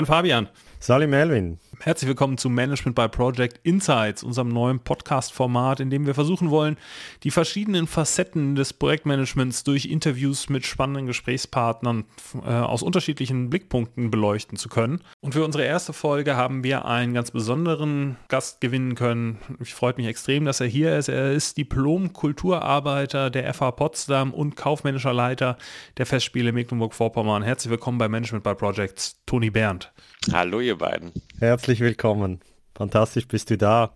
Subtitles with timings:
[0.00, 0.48] Von Fabian.
[0.78, 1.58] Salim Melvin.
[1.82, 6.76] Herzlich willkommen zu Management by Project Insights, unserem neuen Podcast-Format, in dem wir versuchen wollen,
[7.22, 12.04] die verschiedenen Facetten des Projektmanagements durch Interviews mit spannenden Gesprächspartnern
[12.44, 15.00] äh, aus unterschiedlichen Blickpunkten beleuchten zu können.
[15.20, 19.38] Und für unsere erste Folge haben wir einen ganz besonderen Gast gewinnen können.
[19.58, 21.08] Ich freue mich extrem, dass er hier ist.
[21.08, 25.56] Er ist Diplom-Kulturarbeiter der FH Potsdam und kaufmännischer Leiter
[25.96, 27.42] der Festspiele Mecklenburg-Vorpommern.
[27.42, 29.90] Herzlich willkommen bei Management by Projects, Toni Berndt.
[30.30, 31.12] Hallo ihr beiden.
[31.38, 32.40] Herzlich willkommen.
[32.74, 33.92] Fantastisch bist du da.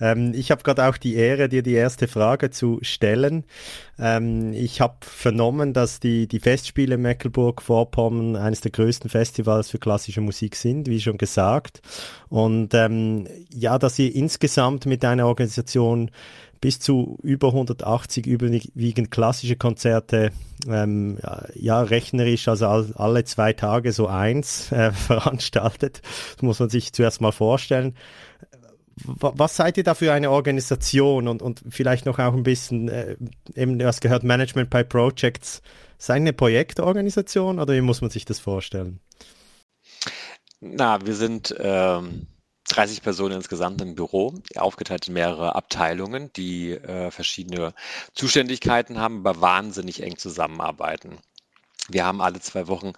[0.00, 3.44] Ähm, ich habe gerade auch die Ehre, dir die erste Frage zu stellen.
[3.98, 10.20] Ähm, ich habe vernommen, dass die, die Festspiele Mecklenburg-Vorpommern eines der größten Festivals für klassische
[10.20, 11.80] Musik sind, wie schon gesagt.
[12.28, 16.10] Und ähm, ja, dass ihr insgesamt mit einer Organisation
[16.60, 20.30] bis zu über 180 überwiegend klassische Konzerte,
[20.68, 21.18] ähm,
[21.54, 26.02] ja, rechnerisch, also alle zwei Tage so eins äh, veranstaltet.
[26.34, 27.94] Das muss man sich zuerst mal vorstellen.
[29.04, 33.16] Was seid ihr da für eine Organisation und, und vielleicht noch auch ein bisschen, äh,
[33.54, 35.60] eben, du gehört, Management by Projects,
[35.98, 39.00] seid eine Projektorganisation oder wie muss man sich das vorstellen?
[40.60, 42.26] Na, wir sind ähm
[42.68, 47.74] 30 Personen insgesamt im Büro, aufgeteilt in mehrere Abteilungen, die äh, verschiedene
[48.14, 51.18] Zuständigkeiten haben, aber wahnsinnig eng zusammenarbeiten.
[51.88, 52.92] Wir haben alle zwei Wochen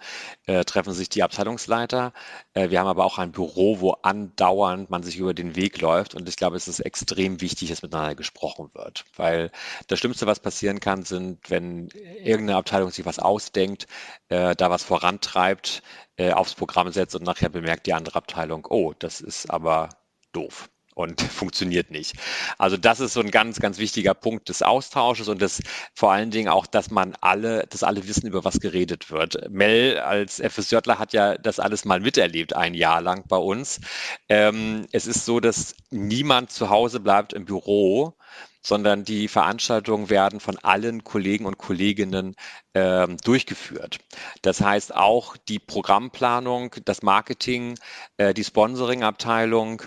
[0.47, 2.11] äh, treffen sich die Abteilungsleiter.
[2.53, 6.15] Äh, wir haben aber auch ein Büro, wo andauernd man sich über den Weg läuft.
[6.15, 9.05] Und ich glaube, es ist extrem wichtig, dass miteinander gesprochen wird.
[9.15, 9.51] Weil
[9.87, 11.89] das Schlimmste, was passieren kann, sind, wenn
[12.23, 13.85] irgendeine Abteilung sich was ausdenkt,
[14.29, 15.83] äh, da was vorantreibt,
[16.19, 19.89] äh, aufs Programm setzt und nachher bemerkt die andere Abteilung, oh, das ist aber
[20.33, 22.13] doof und funktioniert nicht.
[22.57, 25.61] Also das ist so ein ganz, ganz wichtiger Punkt des Austausches und das
[25.93, 29.49] vor allen Dingen auch, dass man alle, dass alle wissen, über was geredet wird.
[29.49, 33.79] Mel als FSJler hat ja das alles mal miterlebt, ein Jahr lang bei uns.
[34.27, 38.13] Ähm, es ist so, dass niemand zu Hause bleibt im Büro,
[38.61, 42.35] sondern die Veranstaltungen werden von allen Kollegen und Kolleginnen
[42.73, 43.99] ähm, durchgeführt.
[44.41, 47.75] Das heißt auch die Programmplanung, das Marketing,
[48.17, 49.83] äh, die Sponsoring-Abteilung,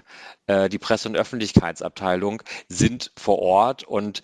[0.47, 4.23] äh, die Presse- und Öffentlichkeitsabteilung sind vor Ort und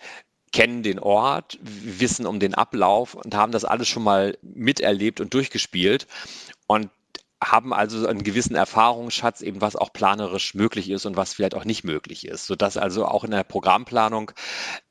[0.51, 5.33] kennen den Ort, wissen um den Ablauf und haben das alles schon mal miterlebt und
[5.33, 6.07] durchgespielt.
[6.65, 6.89] Und
[7.43, 11.65] haben also einen gewissen Erfahrungsschatz, eben was auch planerisch möglich ist und was vielleicht auch
[11.65, 14.31] nicht möglich ist, sodass also auch in der Programmplanung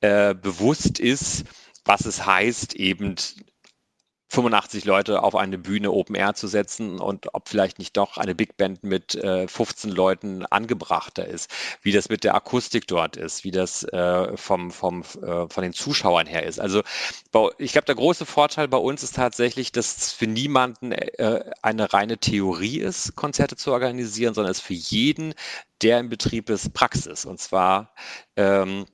[0.01, 1.45] äh, bewusst ist,
[1.85, 3.17] was es heißt, eben
[4.29, 8.35] 85 Leute auf eine Bühne Open Air zu setzen und ob vielleicht nicht doch eine
[8.35, 11.51] Big Band mit äh, 15 Leuten angebrachter ist,
[11.83, 15.73] wie das mit der Akustik dort ist, wie das äh, vom, vom, äh, von den
[15.73, 16.61] Zuschauern her ist.
[16.61, 16.83] Also
[17.59, 21.93] ich glaube, der große Vorteil bei uns ist tatsächlich, dass es für niemanden äh, eine
[21.93, 25.35] reine Theorie ist, Konzerte zu organisieren, sondern es für jeden,
[25.83, 27.25] der im Betrieb ist, Praxis.
[27.25, 27.95] Und zwar
[28.37, 28.85] ähm,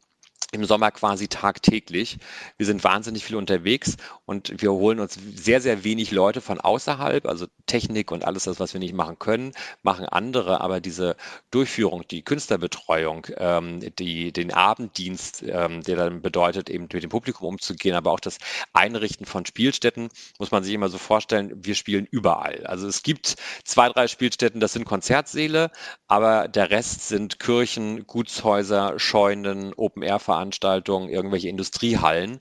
[0.54, 2.18] im Sommer quasi tagtäglich.
[2.56, 7.26] Wir sind wahnsinnig viel unterwegs und wir holen uns sehr, sehr wenig Leute von außerhalb,
[7.26, 11.16] also Technik und alles das, was wir nicht machen können, machen andere, aber diese
[11.50, 17.48] Durchführung, die Künstlerbetreuung, ähm, die, den Abenddienst, ähm, der dann bedeutet, eben mit dem Publikum
[17.48, 18.38] umzugehen, aber auch das
[18.72, 22.66] Einrichten von Spielstätten, muss man sich immer so vorstellen, wir spielen überall.
[22.66, 25.70] Also es gibt zwei, drei Spielstätten, das sind Konzertsäle,
[26.08, 32.40] aber der Rest sind Kirchen, Gutshäuser, Scheunen, Open-Air-Veranstaltungen, Veranstaltungen, irgendwelche Industriehallen,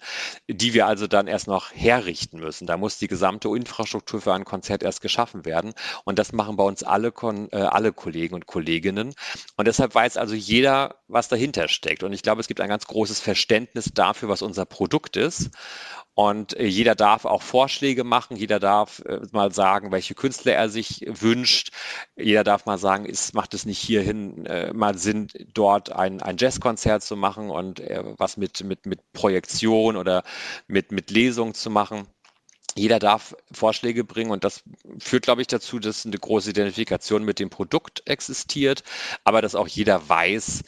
[0.50, 2.68] die wir also dann erst noch herrichten müssen.
[2.68, 5.74] Da muss die gesamte Infrastruktur für ein Konzert erst geschaffen werden.
[6.04, 7.14] Und das machen bei uns alle,
[7.52, 9.14] äh, alle Kollegen und Kolleginnen.
[9.56, 12.04] Und deshalb weiß also jeder, was dahinter steckt.
[12.04, 15.52] Und ich glaube, es gibt ein ganz großes Verständnis dafür, was unser Produkt ist.
[16.16, 20.70] Und äh, jeder darf auch Vorschläge machen, jeder darf äh, mal sagen, welche Künstler er
[20.70, 21.72] sich wünscht.
[22.16, 26.38] Jeder darf mal sagen, ist, macht es nicht hierhin äh, mal Sinn, dort ein, ein
[26.38, 27.82] Jazzkonzert zu machen und
[28.18, 30.24] was mit, mit, mit Projektion oder
[30.68, 32.08] mit, mit Lesung zu machen.
[32.76, 34.64] Jeder darf Vorschläge bringen und das
[35.00, 38.84] führt, glaube ich, dazu, dass eine große Identifikation mit dem Produkt existiert,
[39.24, 40.64] aber dass auch jeder weiß,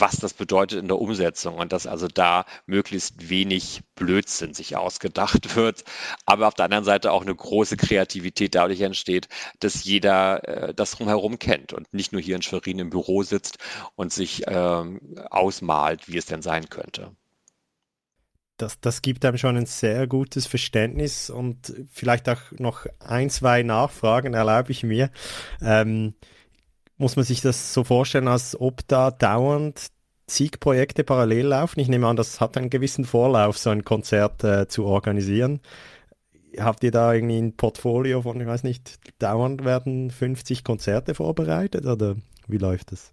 [0.00, 5.56] was das bedeutet in der Umsetzung und dass also da möglichst wenig Blödsinn sich ausgedacht
[5.56, 5.84] wird,
[6.24, 9.28] aber auf der anderen Seite auch eine große Kreativität dadurch entsteht,
[9.60, 13.58] dass jeder äh, das drumherum kennt und nicht nur hier in Schwerin im Büro sitzt
[13.94, 15.00] und sich ähm,
[15.30, 17.12] ausmalt, wie es denn sein könnte.
[18.56, 23.62] Das, das gibt einem schon ein sehr gutes Verständnis und vielleicht auch noch ein, zwei
[23.62, 25.10] Nachfragen erlaube ich mir.
[25.60, 26.14] Ähm,
[26.98, 29.86] muss man sich das so vorstellen, als ob da dauernd
[30.26, 31.80] zig Projekte parallel laufen?
[31.80, 35.60] Ich nehme an, das hat einen gewissen Vorlauf, so ein Konzert äh, zu organisieren.
[36.58, 41.86] habt ihr da irgendwie ein Portfolio von, ich weiß nicht, dauernd werden 50 Konzerte vorbereitet
[41.86, 42.16] oder
[42.48, 43.12] wie läuft das?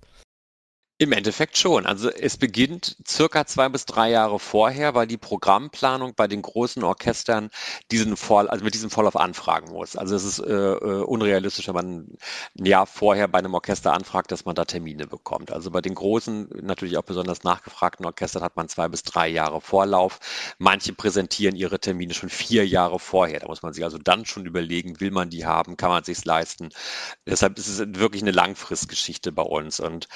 [1.03, 1.85] Im Endeffekt schon.
[1.85, 6.81] Also es beginnt circa zwei bis drei Jahre vorher, weil die Programmplanung bei den großen
[6.81, 7.49] Orchestern
[7.91, 9.97] diesen Fall, also mit diesem Vorlauf anfragen muss.
[9.97, 12.17] Also es ist äh, äh, unrealistisch, wenn man
[12.57, 15.51] ein Jahr vorher bei einem Orchester anfragt, dass man da Termine bekommt.
[15.51, 19.59] Also bei den großen, natürlich auch besonders nachgefragten Orchestern hat man zwei bis drei Jahre
[19.59, 20.21] Vorlauf.
[20.57, 23.41] Manche präsentieren ihre Termine schon vier Jahre vorher.
[23.41, 26.23] Da muss man sich also dann schon überlegen, will man die haben, kann man sich
[26.23, 26.69] leisten.
[27.27, 30.07] Deshalb ist es wirklich eine Langfristgeschichte bei uns und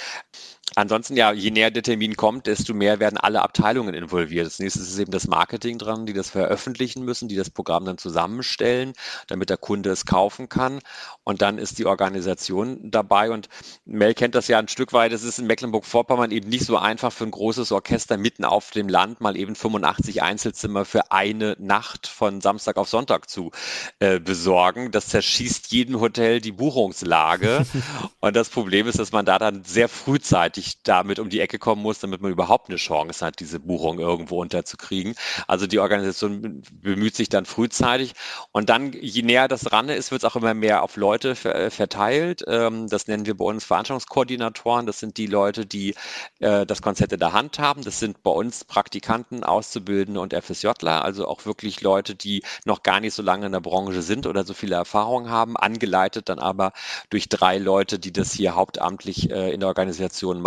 [0.75, 4.45] Ansonsten, ja, je näher der Termin kommt, desto mehr werden alle Abteilungen involviert.
[4.45, 7.97] Das nächste ist eben das Marketing dran, die das veröffentlichen müssen, die das Programm dann
[7.97, 8.93] zusammenstellen,
[9.27, 10.79] damit der Kunde es kaufen kann.
[11.23, 13.31] Und dann ist die Organisation dabei.
[13.31, 13.49] Und
[13.85, 15.13] Mel kennt das ja ein Stück weit.
[15.13, 18.87] Es ist in Mecklenburg-Vorpommern eben nicht so einfach für ein großes Orchester mitten auf dem
[18.87, 23.51] Land mal eben 85 Einzelzimmer für eine Nacht von Samstag auf Sonntag zu
[23.99, 24.91] äh, besorgen.
[24.91, 27.65] Das zerschießt jedem Hotel die Buchungslage.
[28.19, 31.59] Und das Problem ist, dass man da dann sehr frühzeitig rechtzeitig damit um die Ecke
[31.59, 35.15] kommen muss, damit man überhaupt eine Chance hat, diese Buchung irgendwo unterzukriegen.
[35.47, 38.13] Also die Organisation bemüht sich dann frühzeitig
[38.51, 42.43] und dann, je näher das ran ist, wird es auch immer mehr auf Leute verteilt.
[42.47, 44.85] Ähm, das nennen wir bei uns Veranstaltungskoordinatoren.
[44.85, 45.95] Das sind die Leute, die
[46.39, 47.83] äh, das Konzept in der Hand haben.
[47.83, 52.99] Das sind bei uns Praktikanten, Auszubildende und FSJler, also auch wirklich Leute, die noch gar
[52.99, 56.73] nicht so lange in der Branche sind oder so viele Erfahrungen haben, angeleitet dann aber
[57.09, 60.46] durch drei Leute, die das hier hauptamtlich äh, in der Organisation machen.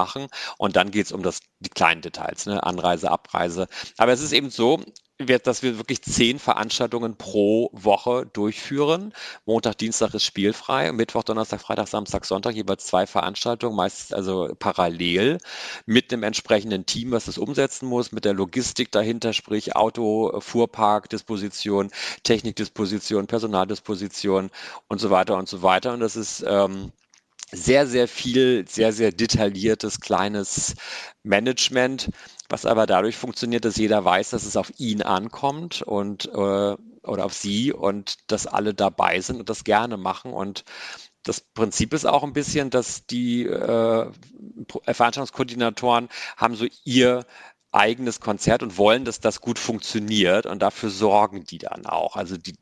[0.58, 2.62] Und dann geht es um das, die kleinen Details, ne?
[2.62, 3.68] Anreise, Abreise.
[3.98, 4.80] Aber es ist eben so,
[5.26, 9.12] dass wir wirklich zehn Veranstaltungen pro Woche durchführen.
[9.44, 15.38] Montag, Dienstag ist spielfrei, Mittwoch, Donnerstag, Freitag, Samstag, Sonntag jeweils zwei Veranstaltungen, meistens also parallel
[15.86, 21.08] mit dem entsprechenden Team, was das umsetzen muss, mit der Logistik dahinter, sprich Auto, Fuhrpark,
[21.10, 21.90] Disposition,
[22.22, 24.50] Technikdisposition, Personaldisposition
[24.88, 25.92] und so weiter und so weiter.
[25.92, 26.92] Und das ist ähm,
[27.52, 30.74] sehr, sehr viel, sehr, sehr detailliertes, kleines
[31.22, 32.10] Management,
[32.48, 37.24] was aber dadurch funktioniert, dass jeder weiß, dass es auf ihn ankommt und äh, oder
[37.24, 40.32] auf sie und dass alle dabei sind und das gerne machen.
[40.32, 40.64] Und
[41.22, 44.10] das Prinzip ist auch ein bisschen, dass die äh,
[44.84, 47.24] Veranstaltungskoordinatoren haben so ihr
[47.72, 52.16] eigenes Konzert und wollen, dass das gut funktioniert und dafür sorgen die dann auch.
[52.16, 52.54] Also die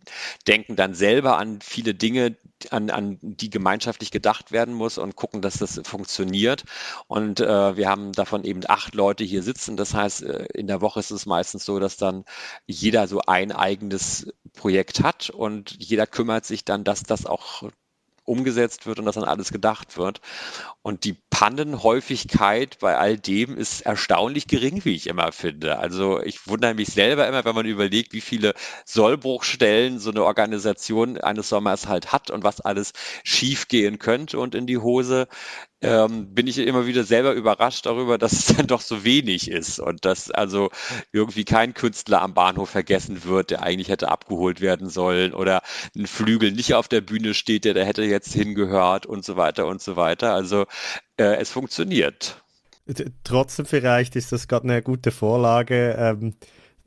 [0.46, 2.36] denken dann selber an viele Dinge,
[2.70, 6.64] an, an die gemeinschaftlich gedacht werden muss und gucken, dass das funktioniert.
[7.06, 9.76] Und äh, wir haben davon eben acht Leute hier sitzen.
[9.76, 12.24] Das heißt, äh, in der Woche ist es meistens so, dass dann
[12.66, 17.62] jeder so ein eigenes Projekt hat und jeder kümmert sich dann, dass das auch
[18.28, 20.20] umgesetzt wird und dass an alles gedacht wird.
[20.82, 25.78] Und die Pannenhäufigkeit bei all dem ist erstaunlich gering, wie ich immer finde.
[25.78, 28.54] Also ich wundere mich selber immer, wenn man überlegt, wie viele
[28.84, 32.92] Sollbruchstellen so eine Organisation eines Sommers halt hat und was alles
[33.24, 35.28] schiefgehen könnte und in die Hose
[35.80, 39.78] ähm, bin ich immer wieder selber überrascht darüber, dass es dann doch so wenig ist
[39.78, 40.70] und dass also
[41.12, 45.62] irgendwie kein Künstler am Bahnhof vergessen wird, der eigentlich hätte abgeholt werden sollen oder
[45.96, 49.66] ein Flügel nicht auf der Bühne steht, der da hätte jetzt hingehört und so weiter
[49.66, 50.34] und so weiter.
[50.34, 50.66] Also
[51.16, 52.42] äh, es funktioniert.
[53.22, 55.94] Trotzdem vielleicht ist das gerade eine gute Vorlage.
[55.98, 56.34] Ähm,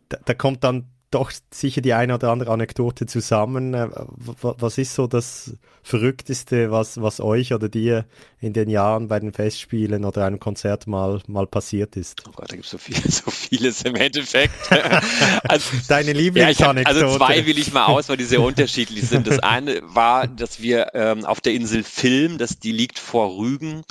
[0.10, 3.74] da, da kommt dann doch sicher die eine oder andere Anekdote zusammen.
[3.74, 3.90] Äh,
[4.26, 5.54] was ist so das
[5.84, 8.06] Verrückteste, was, was euch oder dir
[8.40, 12.24] in den Jahren bei den Festspielen oder einem Konzert mal, mal passiert ist?
[12.28, 14.54] Oh Gott, da gibt es so, viel, so vieles im Endeffekt.
[15.44, 17.00] also, Deine Lieblingsanekdote.
[17.00, 19.28] Ja, also zwei will ich mal aus, weil die sehr unterschiedlich sind.
[19.28, 23.84] Das eine war, dass wir ähm, auf der Insel Film, das, die liegt vor Rügen,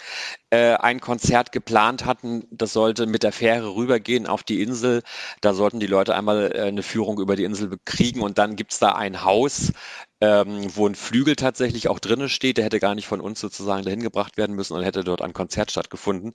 [0.50, 2.44] äh, ein Konzert geplant hatten.
[2.50, 5.02] Das sollte mit der Fähre rübergehen auf die Insel.
[5.40, 8.72] Da sollten die Leute einmal äh, eine Führung über die Insel kriegen und dann gibt
[8.72, 9.72] es da ein Haus,
[10.20, 12.58] ähm, wo ein Flügel tatsächlich auch drinne steht.
[12.58, 15.32] Der hätte gar nicht von uns sozusagen dahin gebracht werden müssen und hätte dort ein
[15.32, 16.34] Konzert stattgefunden.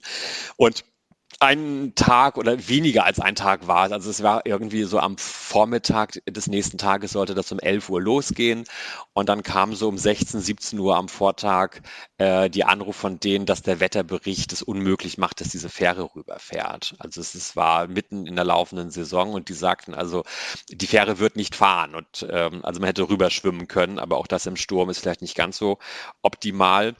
[0.56, 0.84] Und
[1.40, 3.92] ein Tag oder weniger als ein Tag war.
[3.92, 8.00] Also es war irgendwie so am Vormittag des nächsten Tages sollte das um 11 Uhr
[8.00, 8.64] losgehen
[9.12, 11.80] und dann kam so um 16, 17 Uhr am Vortag
[12.16, 16.94] äh, die Anruf von denen, dass der Wetterbericht es unmöglich macht, dass diese Fähre rüberfährt.
[16.98, 20.24] Also es, es war mitten in der laufenden Saison und die sagten also,
[20.70, 24.46] die Fähre wird nicht fahren und ähm, also man hätte rüberschwimmen können, aber auch das
[24.46, 25.78] im Sturm ist vielleicht nicht ganz so
[26.22, 26.94] optimal.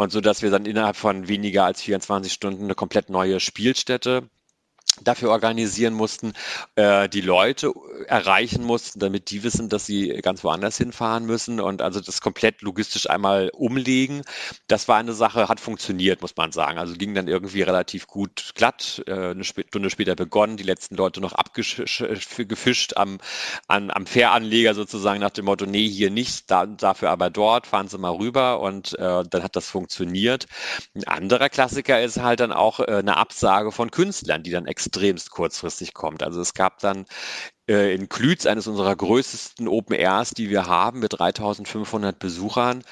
[0.00, 4.30] Und so, dass wir dann innerhalb von weniger als 24 Stunden eine komplett neue Spielstätte
[5.02, 6.32] dafür organisieren mussten,
[6.74, 7.72] äh, die Leute
[8.06, 12.62] erreichen mussten, damit die wissen, dass sie ganz woanders hinfahren müssen und also das komplett
[12.62, 14.22] logistisch einmal umlegen.
[14.68, 16.78] Das war eine Sache, hat funktioniert, muss man sagen.
[16.78, 19.02] Also ging dann irgendwie relativ gut glatt.
[19.06, 23.18] Äh, eine Stunde später begonnen, die letzten Leute noch abgefischt am,
[23.68, 27.88] an, am Fähranleger sozusagen nach dem Motto, nee, hier nicht, da, dafür aber dort, fahren
[27.88, 30.46] Sie mal rüber und äh, dann hat das funktioniert.
[30.94, 35.30] Ein anderer Klassiker ist halt dann auch äh, eine Absage von Künstlern, die dann extremst
[35.30, 36.22] kurzfristig kommt.
[36.22, 37.04] Also es gab dann
[37.68, 42.82] äh, in Klütz, eines unserer größten Open Airs, die wir haben, mit 3500 Besuchern,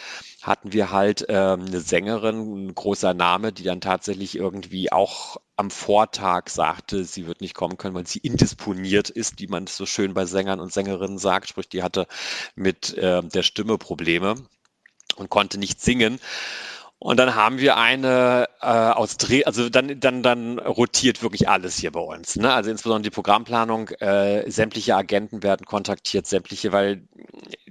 [0.42, 5.71] hatten wir halt ähm, eine Sängerin, ein großer Name, die dann tatsächlich irgendwie auch am
[5.71, 9.87] Vortag sagte, sie wird nicht kommen können, weil sie indisponiert ist, wie man es so
[9.87, 11.49] schön bei Sängern und Sängerinnen sagt.
[11.49, 12.07] Sprich, die hatte
[12.54, 14.35] mit äh, der Stimme Probleme
[15.16, 16.21] und konnte nicht singen.
[17.00, 21.76] Und dann haben wir eine äh, aus Dreh, also dann, dann, dann rotiert wirklich alles
[21.76, 22.35] hier bei uns.
[22.35, 22.52] Ne?
[22.52, 27.02] Also insbesondere die Programmplanung, äh, sämtliche Agenten werden kontaktiert, sämtliche, weil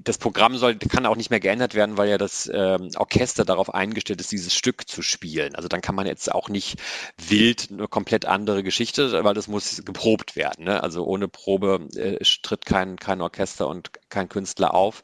[0.08, 3.74] das Programm soll, kann auch nicht mehr geändert werden, weil ja das ähm, Orchester darauf
[3.74, 5.56] eingestellt ist, dieses Stück zu spielen.
[5.56, 6.78] Also dann kann man jetzt auch nicht
[7.28, 10.66] wild eine komplett andere Geschichte, weil das muss geprobt werden.
[10.66, 10.82] Ne?
[10.82, 15.04] Also ohne Probe äh, tritt kein, kein Orchester und kein Künstler auf.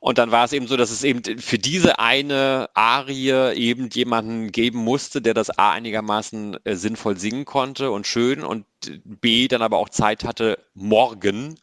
[0.00, 4.50] Und dann war es eben so, dass es eben für diese eine Arie eben jemanden
[4.50, 8.66] geben musste, der das A einigermaßen äh, sinnvoll singen konnte und schön und
[9.04, 11.56] B dann aber auch Zeit hatte, morgen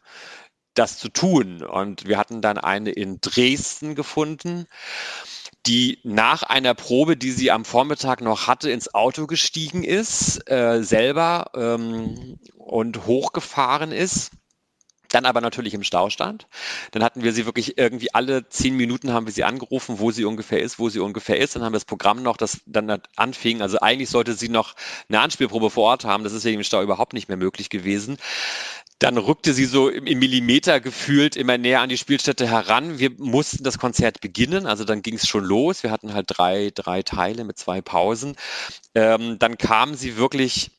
[0.74, 1.62] das zu tun.
[1.62, 4.66] Und wir hatten dann eine in Dresden gefunden,
[5.66, 10.82] die nach einer Probe, die sie am Vormittag noch hatte, ins Auto gestiegen ist, äh,
[10.82, 14.30] selber ähm, und hochgefahren ist
[15.14, 16.46] dann aber natürlich im Stau stand.
[16.92, 20.24] Dann hatten wir sie wirklich irgendwie alle zehn Minuten haben wir sie angerufen, wo sie
[20.24, 21.56] ungefähr ist, wo sie ungefähr ist.
[21.56, 23.60] Dann haben wir das Programm noch, das dann anfing.
[23.60, 24.74] Also eigentlich sollte sie noch
[25.08, 26.24] eine Anspielprobe vor Ort haben.
[26.24, 28.18] Das ist wegen dem Stau überhaupt nicht mehr möglich gewesen.
[29.00, 32.98] Dann rückte sie so im Millimeter gefühlt immer näher an die Spielstätte heran.
[32.98, 35.82] Wir mussten das Konzert beginnen, also dann ging es schon los.
[35.82, 38.36] Wir hatten halt drei, drei Teile mit zwei Pausen.
[38.94, 40.70] Ähm, dann kam sie wirklich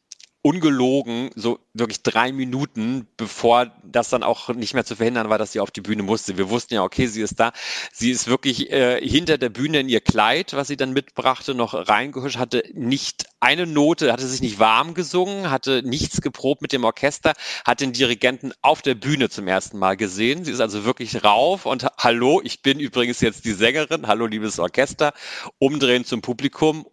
[0.43, 5.51] ungelogen so wirklich drei Minuten, bevor das dann auch nicht mehr zu verhindern war, dass
[5.51, 6.37] sie auf die Bühne musste.
[6.37, 7.51] Wir wussten ja, okay, sie ist da.
[7.93, 11.87] Sie ist wirklich äh, hinter der Bühne in ihr Kleid, was sie dann mitbrachte, noch
[11.87, 16.85] reingehuscht, hatte nicht eine Note, hatte sich nicht warm gesungen, hatte nichts geprobt mit dem
[16.85, 17.33] Orchester,
[17.63, 20.43] hat den Dirigenten auf der Bühne zum ersten Mal gesehen.
[20.43, 24.57] Sie ist also wirklich rauf und hallo, ich bin übrigens jetzt die Sängerin, hallo liebes
[24.57, 25.13] Orchester,
[25.59, 26.87] umdrehen zum Publikum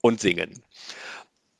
[0.00, 0.62] und singen.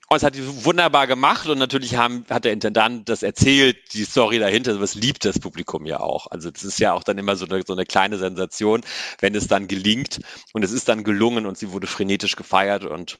[0.08, 4.04] Und es hat die wunderbar gemacht und natürlich haben, hat der Intendant das erzählt, die
[4.04, 6.28] Story dahinter, was liebt das Publikum ja auch.
[6.30, 8.82] Also das ist ja auch dann immer so eine, so eine kleine Sensation,
[9.20, 10.20] wenn es dann gelingt
[10.52, 13.18] und es ist dann gelungen und sie wurde frenetisch gefeiert und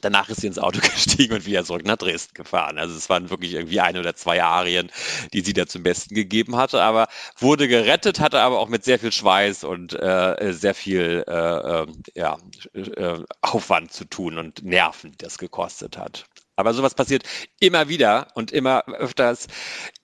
[0.00, 2.78] Danach ist sie ins Auto gestiegen und wieder zurück nach Dresden gefahren.
[2.78, 4.90] Also es waren wirklich irgendwie ein oder zwei Arien,
[5.32, 8.98] die sie da zum Besten gegeben hatte, aber wurde gerettet, hatte aber auch mit sehr
[8.98, 12.36] viel Schweiß und äh, sehr viel äh, ähm, ja,
[12.74, 16.26] äh, Aufwand zu tun und Nerven, die das gekostet hat.
[16.56, 17.24] Aber sowas passiert
[17.60, 19.48] immer wieder und immer öfters,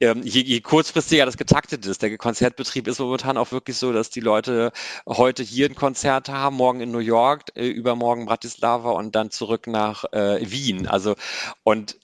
[0.01, 2.03] ähm, je, je, kurzfristiger das getaktet ist.
[2.03, 4.73] Der Konzertbetrieb ist momentan auch wirklich so, dass die Leute
[5.07, 9.67] heute hier ein Konzert haben, morgen in New York, äh, übermorgen Bratislava und dann zurück
[9.67, 10.89] nach äh, Wien.
[10.89, 11.15] Also
[11.63, 11.99] und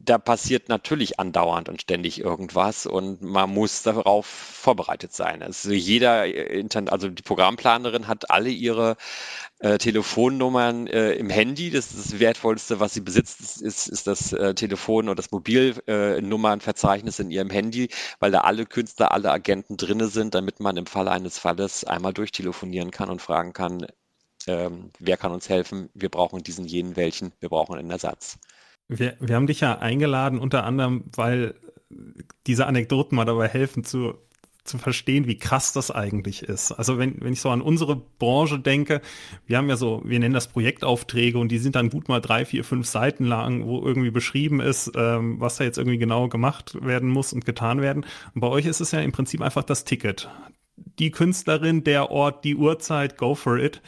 [0.00, 5.42] da passiert natürlich andauernd und ständig irgendwas und man muss darauf vorbereitet sein.
[5.42, 8.96] Also jeder, äh, also die Programmplanerin hat alle ihre
[9.60, 11.70] äh, Telefonnummern äh, im Handy.
[11.70, 17.20] Das ist das Wertvollste, was sie besitzt, ist, ist das äh, Telefon und das Mobilnummernverzeichnis
[17.20, 17.88] in ihrem Handy,
[18.18, 22.12] weil da alle Künstler, alle Agenten drinne sind, damit man im Falle eines Falles einmal
[22.12, 23.86] durchtelefonieren kann und fragen kann,
[24.48, 25.88] ähm, wer kann uns helfen?
[25.94, 28.38] Wir brauchen diesen, jenen, welchen, wir brauchen einen Ersatz.
[28.88, 31.54] Wir, wir haben dich ja eingeladen, unter anderem, weil
[32.46, 34.14] diese Anekdoten mal dabei helfen zu
[34.64, 36.70] zu verstehen, wie krass das eigentlich ist.
[36.72, 39.00] Also wenn, wenn ich so an unsere Branche denke,
[39.44, 42.44] wir haben ja so, wir nennen das Projektaufträge und die sind dann gut mal drei,
[42.44, 46.76] vier, fünf Seiten lang, wo irgendwie beschrieben ist, ähm, was da jetzt irgendwie genau gemacht
[46.80, 48.06] werden muss und getan werden.
[48.34, 50.30] Und bei euch ist es ja im Prinzip einfach das Ticket.
[50.76, 53.82] Die Künstlerin, der Ort, die Uhrzeit, go for it.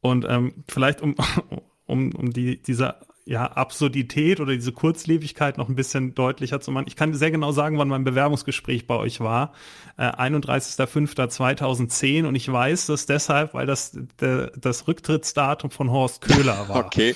[0.00, 1.16] Und ähm, vielleicht um,
[1.86, 2.94] um, um die, diese
[3.24, 6.86] ja, Absurdität oder diese Kurzlebigkeit noch ein bisschen deutlicher zu machen.
[6.88, 9.52] Ich kann sehr genau sagen, wann mein Bewerbungsgespräch bei euch war.
[9.96, 16.64] Äh, 31.05.2010 und ich weiß das deshalb, weil das de, das Rücktrittsdatum von Horst Köhler
[16.68, 16.86] war.
[16.86, 17.14] Okay.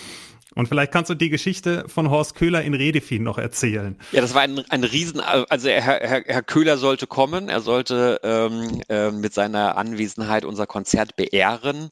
[0.55, 3.99] Und vielleicht kannst du die Geschichte von Horst Köhler in Redefin noch erzählen.
[4.13, 8.21] Ja, das war ein, ein Riesen, also Herr, Herr, Herr Köhler sollte kommen, er sollte
[8.23, 11.91] ähm, äh, mit seiner Anwesenheit unser Konzert beehren.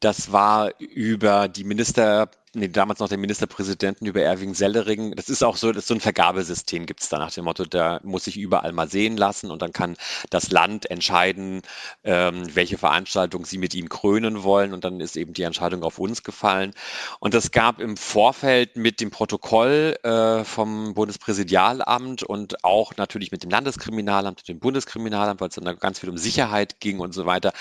[0.00, 5.14] Das war über die Minister nee, damals noch den Ministerpräsidenten über Erwin Sellering.
[5.16, 8.00] Das ist auch so, das so ein Vergabesystem gibt es da nach dem Motto, der
[8.04, 9.96] muss sich überall mal sehen lassen und dann kann
[10.30, 11.62] das Land entscheiden,
[12.04, 15.98] ähm, welche Veranstaltung sie mit ihm krönen wollen und dann ist eben die Entscheidung auf
[15.98, 16.74] uns gefallen.
[17.20, 23.42] Und es gab im Vorfeld mit dem Protokoll äh, vom Bundespräsidialamt und auch natürlich mit
[23.42, 27.26] dem Landeskriminalamt und dem Bundeskriminalamt, weil es dann ganz viel um Sicherheit ging und so
[27.26, 27.52] weiter.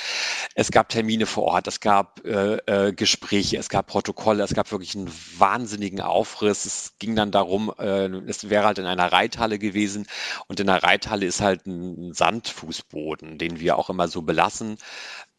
[0.55, 4.67] Es gab Termine vor Ort, es gab äh, äh, Gespräche, es gab Protokolle, es gab
[4.81, 6.65] wirklich einen wahnsinnigen Aufriss.
[6.65, 10.07] Es ging dann darum, äh, es wäre halt in einer Reithalle gewesen
[10.47, 14.77] und in der Reithalle ist halt ein Sandfußboden, den wir auch immer so belassen.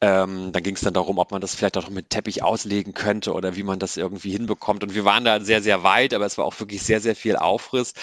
[0.02, 3.35] Ähm, dann ging es dann darum, ob man das vielleicht auch mit Teppich auslegen könnte
[3.35, 4.82] oder wie man das irgendwie hinbekommt.
[4.82, 7.37] Und wir waren da sehr, sehr weit, aber es war auch wirklich sehr, sehr viel
[7.37, 7.94] Aufriss.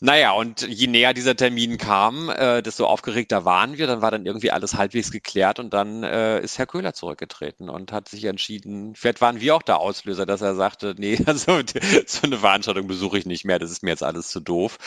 [0.00, 3.86] Naja, und je näher dieser Termin kam, äh, desto aufgeregter waren wir.
[3.86, 7.92] Dann war dann irgendwie alles halbwegs geklärt und dann äh, ist Herr Köhler zurückgetreten und
[7.92, 11.60] hat sich entschieden, vielleicht waren wir auch der Auslöser, dass er sagte, nee, also
[12.06, 14.78] so eine Veranstaltung besuche ich nicht mehr, das ist mir jetzt alles zu doof.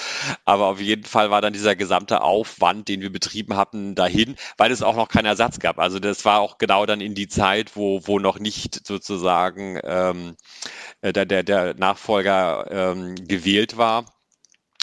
[0.44, 4.72] Aber auf jeden Fall war dann dieser gesamte Aufwand, den wir betrieben hatten, dahin, weil
[4.72, 5.80] es auch noch keinen Ersatz gab.
[5.80, 10.36] Also das war auch genau dann in die Zeit, wo, wo noch nicht sozusagen ähm,
[11.02, 14.06] äh, der, der, der Nachfolger ähm, gewählt war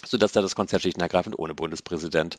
[0.07, 2.37] sodass da das Konzert schlicht und ergreifend ohne Bundespräsident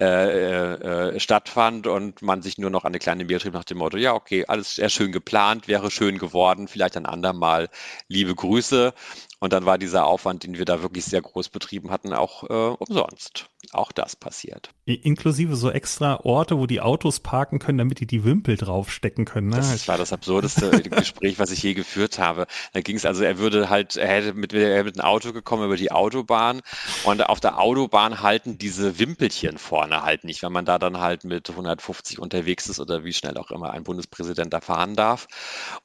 [0.00, 3.78] äh, äh, äh, stattfand und man sich nur noch eine kleine Mail schrieb nach dem
[3.78, 7.68] Motto, ja, okay, alles sehr schön geplant, wäre schön geworden, vielleicht ein andermal
[8.08, 8.92] liebe Grüße.
[9.40, 12.76] Und dann war dieser Aufwand, den wir da wirklich sehr groß betrieben hatten, auch äh,
[12.78, 13.48] umsonst.
[13.72, 14.70] Auch das passiert.
[14.84, 19.48] Inklusive so extra Orte, wo die Autos parken können, damit die die Wimpel draufstecken können.
[19.48, 19.56] Ne?
[19.56, 22.46] Das war das absurdeste Gespräch, was ich je geführt habe.
[22.72, 25.64] Da ging es also, er würde halt, er hätte mit, er mit einem Auto gekommen
[25.64, 26.60] über die Autobahn
[27.04, 31.24] und auf der Autobahn halten diese Wimpelchen vorne halt nicht, wenn man da dann halt
[31.24, 35.26] mit 150 unterwegs ist oder wie schnell auch immer ein Bundespräsident da fahren darf.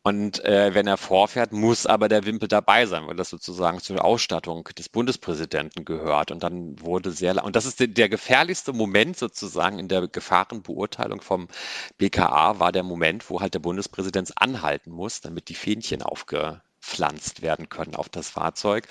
[0.04, 3.80] Und äh, wenn er vorfährt, muss aber der Wimpel dabei sein, weil das sozusagen sozusagen
[3.80, 6.32] zur Ausstattung des Bundespräsidenten gehört.
[6.32, 11.22] Und dann wurde sehr, und das ist der, der gefährlichste Moment sozusagen in der Gefahrenbeurteilung
[11.22, 11.48] vom
[11.98, 17.42] BKA, war der Moment, wo halt der Bundespräsident anhalten muss, damit die Fähnchen aufge, gepflanzt
[17.42, 18.88] werden können auf das Fahrzeug.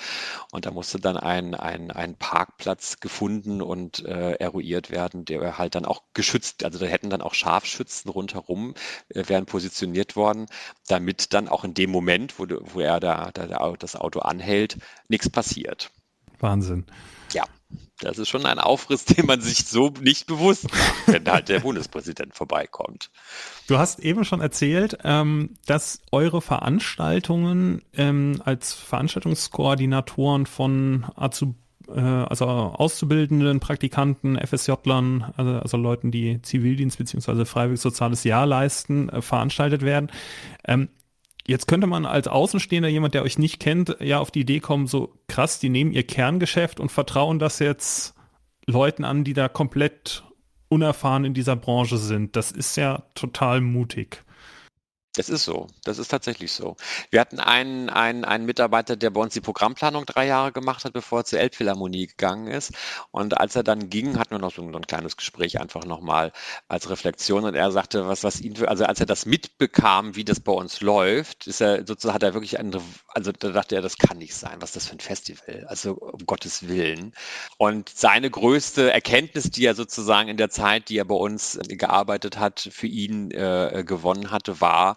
[0.53, 5.75] Und da musste dann ein, ein, ein Parkplatz gefunden und äh, eruiert werden, der halt
[5.75, 8.75] dann auch geschützt, also da hätten dann auch Scharfschützen rundherum
[9.09, 10.47] äh, wären positioniert worden,
[10.87, 15.29] damit dann auch in dem Moment, wo, wo er da, da das Auto anhält, nichts
[15.29, 15.91] passiert.
[16.39, 16.87] Wahnsinn.
[17.33, 17.45] Ja.
[18.01, 21.61] Das ist schon ein Aufriss, den man sich so nicht bewusst macht, wenn halt der
[21.61, 23.11] Bundespräsident vorbeikommt.
[23.67, 31.57] Du hast eben schon erzählt, ähm, dass eure Veranstaltungen ähm, als Veranstaltungskoordinatoren von Azub
[31.89, 37.45] äh, also Auszubildenden, Praktikanten, FSJlern, also, also Leuten, die Zivildienst bzw.
[37.45, 40.11] freiwillig soziales Jahr leisten, äh, veranstaltet werden.
[40.65, 40.89] Ähm,
[41.49, 44.87] Jetzt könnte man als Außenstehender, jemand, der euch nicht kennt, ja auf die Idee kommen,
[44.87, 48.15] so krass, die nehmen ihr Kerngeschäft und vertrauen das jetzt
[48.67, 50.25] Leuten an, die da komplett
[50.69, 52.37] unerfahren in dieser Branche sind.
[52.37, 54.25] Das ist ja total mutig.
[55.19, 55.67] Das ist so.
[55.83, 56.77] Das ist tatsächlich so.
[57.11, 60.93] Wir hatten einen, einen, einen Mitarbeiter, der bei uns die Programmplanung drei Jahre gemacht hat,
[60.93, 62.73] bevor er zur Elbphilharmonie gegangen ist.
[63.11, 66.31] Und als er dann ging, hatten wir noch so ein, ein kleines Gespräch einfach nochmal
[66.69, 67.45] als Reflexion.
[67.45, 70.81] Und er sagte, was, was ihn, also als er das mitbekam, wie das bei uns
[70.83, 74.37] läuft, ist er sozusagen, hat er wirklich eine, also da dachte er, das kann nicht
[74.37, 77.13] sein, was das für ein Festival, also um Gottes Willen.
[77.57, 82.39] Und seine größte Erkenntnis, die er sozusagen in der Zeit, die er bei uns gearbeitet
[82.39, 84.97] hat, für ihn äh, gewonnen hatte, war,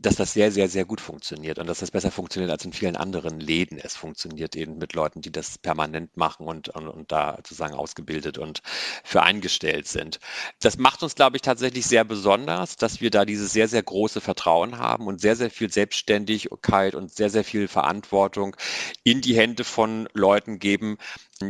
[0.00, 2.96] dass das sehr, sehr, sehr gut funktioniert und dass das besser funktioniert als in vielen
[2.96, 3.78] anderen Läden.
[3.78, 8.38] Es funktioniert eben mit Leuten, die das permanent machen und, und, und da sozusagen ausgebildet
[8.38, 8.60] und
[9.04, 10.20] für eingestellt sind.
[10.60, 14.20] Das macht uns, glaube ich, tatsächlich sehr besonders, dass wir da dieses sehr, sehr große
[14.20, 18.56] Vertrauen haben und sehr, sehr viel Selbstständigkeit und sehr, sehr viel Verantwortung
[19.02, 20.98] in die Hände von Leuten geben,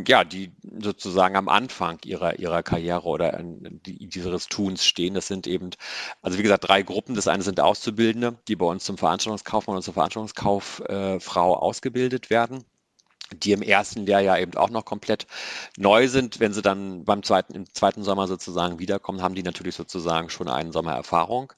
[0.07, 5.13] ja, die sozusagen am Anfang ihrer, ihrer Karriere oder dieses Tuns stehen.
[5.13, 5.71] Das sind eben,
[6.21, 7.15] also wie gesagt, drei Gruppen.
[7.15, 12.65] Das eine sind Auszubildende, die bei uns zum Veranstaltungskaufmann und zur Veranstaltungskauffrau ausgebildet werden
[13.33, 15.27] die im ersten Lehrjahr eben auch noch komplett
[15.77, 16.39] neu sind.
[16.39, 20.49] Wenn sie dann beim zweiten, im zweiten Sommer sozusagen wiederkommen, haben die natürlich sozusagen schon
[20.49, 21.53] einen Sommer Erfahrung.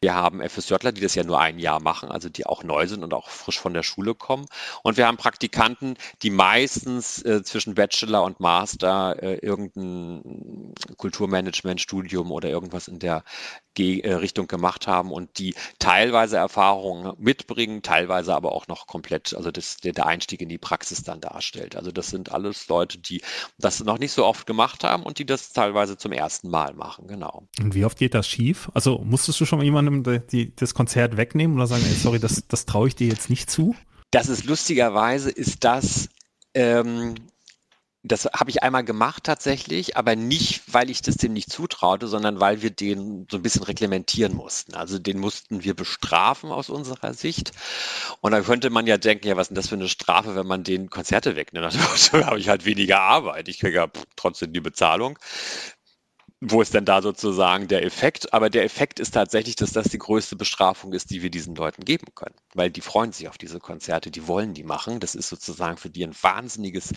[0.00, 3.02] Wir haben FSJler, die das ja nur ein Jahr machen, also die auch neu sind
[3.02, 4.46] und auch frisch von der Schule kommen.
[4.82, 12.48] Und wir haben Praktikanten, die meistens äh, zwischen Bachelor und Master äh, irgendein Kulturmanagement-Studium oder
[12.48, 13.24] irgendwas in der
[13.84, 19.76] Richtung gemacht haben und die teilweise Erfahrungen mitbringen, teilweise aber auch noch komplett, also das,
[19.78, 21.76] der Einstieg in die Praxis dann darstellt.
[21.76, 23.22] Also das sind alles Leute, die
[23.58, 27.06] das noch nicht so oft gemacht haben und die das teilweise zum ersten Mal machen,
[27.06, 27.46] genau.
[27.60, 28.70] Und wie oft geht das schief?
[28.74, 32.46] Also musstest du schon mal jemandem die, das Konzert wegnehmen oder sagen, ey, sorry, das,
[32.48, 33.74] das traue ich dir jetzt nicht zu?
[34.10, 36.08] Das ist lustigerweise, ist das
[36.54, 37.14] ähm,
[38.06, 42.40] das habe ich einmal gemacht tatsächlich, aber nicht, weil ich das dem nicht zutraute, sondern
[42.40, 44.74] weil wir den so ein bisschen reglementieren mussten.
[44.74, 47.52] Also den mussten wir bestrafen aus unserer Sicht.
[48.20, 50.46] Und da könnte man ja denken, ja, was ist denn das für eine Strafe, wenn
[50.46, 51.66] man den Konzerte wegnimmt?
[51.96, 53.48] Also habe ich halt weniger Arbeit.
[53.48, 55.18] Ich kriege ja trotzdem die Bezahlung
[56.40, 58.34] wo ist denn da sozusagen der Effekt?
[58.34, 61.82] Aber der Effekt ist tatsächlich, dass das die größte Bestrafung ist, die wir diesen Leuten
[61.84, 62.34] geben können.
[62.52, 65.00] Weil die freuen sich auf diese Konzerte, die wollen die machen.
[65.00, 66.92] Das ist sozusagen für die ein wahnsinniges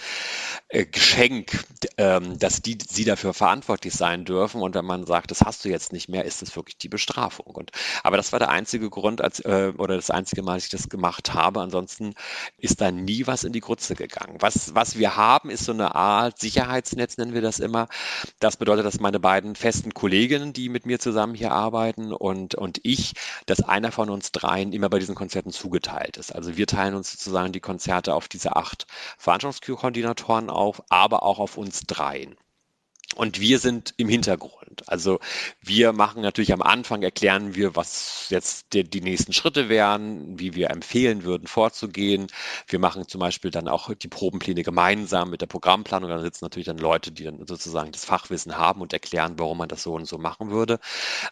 [0.68, 1.64] äh, Geschenk,
[1.98, 4.62] ähm, dass die, sie dafür verantwortlich sein dürfen.
[4.62, 7.46] Und wenn man sagt, das hast du jetzt nicht mehr, ist das wirklich die Bestrafung.
[7.56, 7.72] Und,
[8.04, 10.90] aber das war der einzige Grund, als, äh, oder das einzige Mal, dass ich das
[10.90, 11.62] gemacht habe.
[11.62, 12.14] Ansonsten
[12.58, 14.36] ist da nie was in die Grütze gegangen.
[14.42, 17.88] Was, was wir haben, ist so eine Art Sicherheitsnetz, nennen wir das immer.
[18.40, 22.80] Das bedeutet, dass meine beiden festen Kolleginnen, die mit mir zusammen hier arbeiten und, und
[22.82, 23.14] ich,
[23.46, 26.34] dass einer von uns dreien immer bei diesen Konzerten zugeteilt ist.
[26.34, 28.88] Also wir teilen uns sozusagen die Konzerte auf diese acht
[29.20, 32.38] Veranstaltungskoordinatoren auf, aber auch auf uns dreien.
[33.16, 34.84] Und wir sind im Hintergrund.
[34.88, 35.20] Also
[35.62, 40.54] wir machen natürlich am Anfang, erklären wir, was jetzt die, die, nächsten Schritte wären, wie
[40.54, 42.28] wir empfehlen würden, vorzugehen.
[42.68, 46.10] Wir machen zum Beispiel dann auch die Probenpläne gemeinsam mit der Programmplanung.
[46.10, 49.70] Da sitzen natürlich dann Leute, die dann sozusagen das Fachwissen haben und erklären, warum man
[49.70, 50.80] das so und so machen würde.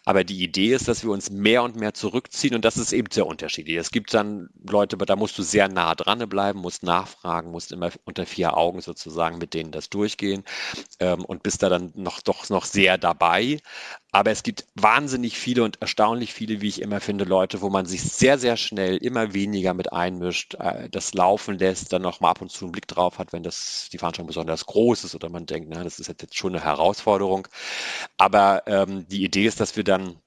[0.03, 3.11] Aber die Idee ist, dass wir uns mehr und mehr zurückziehen und das ist eben
[3.11, 3.77] sehr unterschiedlich.
[3.77, 7.91] Es gibt dann Leute, da musst du sehr nah dran bleiben, musst nachfragen, musst immer
[8.03, 10.43] unter vier Augen sozusagen mit denen das durchgehen
[10.99, 13.59] ähm, und bist da dann dann noch doch noch sehr dabei.
[14.11, 17.85] Aber es gibt wahnsinnig viele und erstaunlich viele, wie ich immer finde, Leute, wo man
[17.85, 22.31] sich sehr, sehr schnell immer weniger mit einmischt, äh, das laufen lässt, dann noch mal
[22.31, 25.29] ab und zu einen Blick drauf hat, wenn das die Veranstaltung besonders groß ist oder
[25.29, 27.47] man denkt, na, das ist jetzt schon eine Herausforderung.
[28.17, 30.19] Aber ähm, die Idee ist, dass wir dann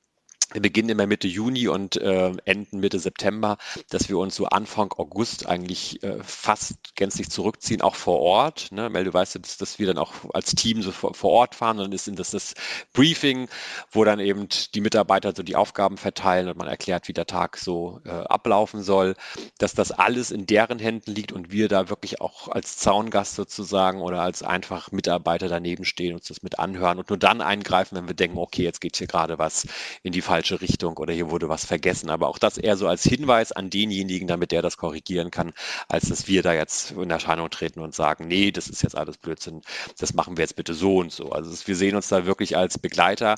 [0.53, 3.57] wir beginnen immer Mitte Juni und äh, enden Mitte September,
[3.89, 8.73] dass wir uns so Anfang August eigentlich äh, fast gänzlich zurückziehen, auch vor Ort.
[8.73, 8.91] Ne?
[8.91, 11.77] Mel, du weißt, dass, dass wir dann auch als Team so vor, vor Ort fahren.
[11.77, 12.55] Dann ist das das
[12.93, 13.49] Briefing,
[13.93, 17.57] wo dann eben die Mitarbeiter so die Aufgaben verteilen und man erklärt, wie der Tag
[17.57, 19.15] so äh, ablaufen soll,
[19.59, 24.01] dass das alles in deren Händen liegt und wir da wirklich auch als Zaungast sozusagen
[24.03, 28.09] oder als einfach Mitarbeiter daneben stehen, uns das mit anhören und nur dann eingreifen, wenn
[28.09, 29.67] wir denken, okay, jetzt geht hier gerade was
[30.03, 32.09] in die falsche falsche Richtung oder hier wurde was vergessen.
[32.09, 35.53] Aber auch das eher so als Hinweis an denjenigen, damit der das korrigieren kann,
[35.89, 39.19] als dass wir da jetzt in Erscheinung treten und sagen, nee, das ist jetzt alles
[39.19, 39.61] Blödsinn,
[39.99, 41.31] das machen wir jetzt bitte so und so.
[41.33, 43.37] Also wir sehen uns da wirklich als Begleiter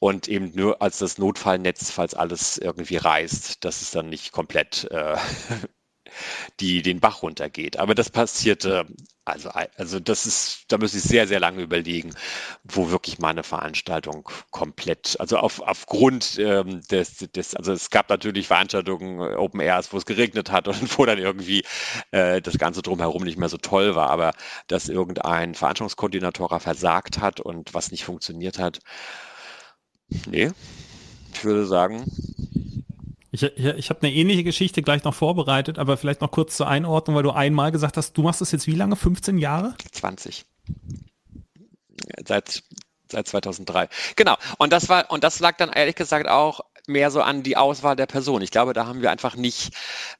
[0.00, 4.86] und eben nur als das Notfallnetz, falls alles irgendwie reißt, dass es dann nicht komplett
[4.92, 5.16] äh,
[6.60, 7.78] die den Bach runtergeht.
[7.78, 8.86] Aber das passierte,
[9.24, 12.14] also, also das ist, da muss ich sehr, sehr lange überlegen,
[12.64, 18.46] wo wirklich meine Veranstaltung komplett, also auf, aufgrund ähm, des, des, also es gab natürlich
[18.46, 21.64] Veranstaltungen, äh, Open Airs, wo es geregnet hat und wo dann irgendwie
[22.12, 24.32] äh, das Ganze drumherum nicht mehr so toll war, aber
[24.68, 28.78] dass irgendein Veranstaltungskoordinator versagt hat und was nicht funktioniert hat,
[30.26, 30.50] nee,
[31.32, 32.04] ich würde sagen,
[33.36, 36.68] ich, ich, ich habe eine ähnliche Geschichte gleich noch vorbereitet, aber vielleicht noch kurz zur
[36.68, 38.96] Einordnung, weil du einmal gesagt hast, du machst das jetzt wie lange?
[38.96, 39.74] 15 Jahre?
[39.92, 40.46] 20.
[42.26, 42.62] Seit,
[43.10, 43.88] seit 2003.
[44.16, 44.36] Genau.
[44.58, 47.96] Und das war, und das lag dann ehrlich gesagt auch mehr so an die Auswahl
[47.96, 48.42] der Person.
[48.42, 49.72] Ich glaube, da haben wir einfach nicht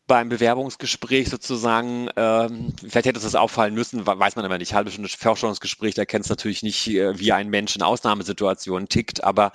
[0.06, 4.74] beim Bewerbungsgespräch sozusagen, ähm, vielleicht hätte es das auffallen müssen, weiß man immer nicht.
[4.74, 9.24] Halbe Stunde Vorstellungsgespräch, da kennst natürlich nicht, äh, wie ein Mensch in Ausnahmesituationen tickt.
[9.24, 9.52] Aber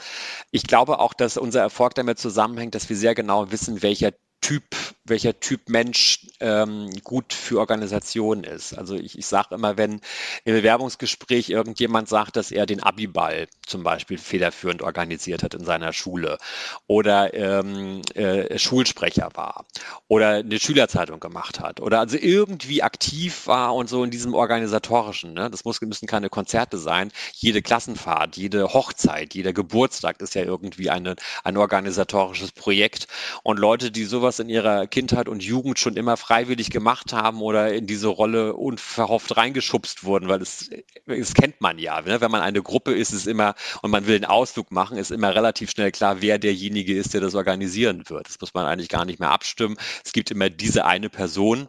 [0.52, 4.63] ich glaube auch, dass unser Erfolg damit zusammenhängt, dass wir sehr genau wissen, welcher Typ,
[5.12, 8.74] welcher Typ Mensch ähm, gut für Organisationen ist.
[8.74, 10.02] Also ich, ich sage immer, wenn
[10.45, 15.93] im Bewerbungsgespräch irgendjemand sagt, dass er den Abiball zum Beispiel federführend organisiert hat in seiner
[15.93, 16.39] Schule
[16.88, 19.65] oder ähm, äh, Schulsprecher war
[20.08, 25.34] oder eine Schülerzeitung gemacht hat oder also irgendwie aktiv war und so in diesem organisatorischen.
[25.34, 25.50] Ne?
[25.52, 27.12] Das muss, müssen keine Konzerte sein.
[27.34, 33.08] Jede Klassenfahrt, jede Hochzeit, jeder Geburtstag ist ja irgendwie eine, ein organisatorisches Projekt
[33.43, 37.73] und Leute, die sowas in ihrer Kindheit und Jugend schon immer freiwillig gemacht haben oder
[37.73, 40.69] in diese Rolle unverhofft reingeschubst wurden, weil es,
[41.05, 42.01] das kennt man ja.
[42.01, 42.21] Ne?
[42.21, 45.33] Wenn man eine Gruppe ist, ist immer, und man will einen Ausflug machen, ist immer
[45.33, 48.27] relativ schnell klar, wer derjenige ist, der das organisieren wird.
[48.27, 49.77] Das muss man eigentlich gar nicht mehr abstimmen.
[50.03, 51.67] Es gibt immer diese eine Person,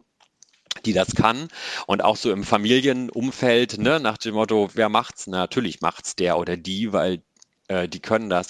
[0.84, 1.48] die das kann.
[1.86, 5.26] Und auch so im Familienumfeld, ne, nach dem Motto, wer macht's?
[5.26, 7.22] Na, natürlich macht's der oder die, weil
[7.72, 8.48] äh, die können das.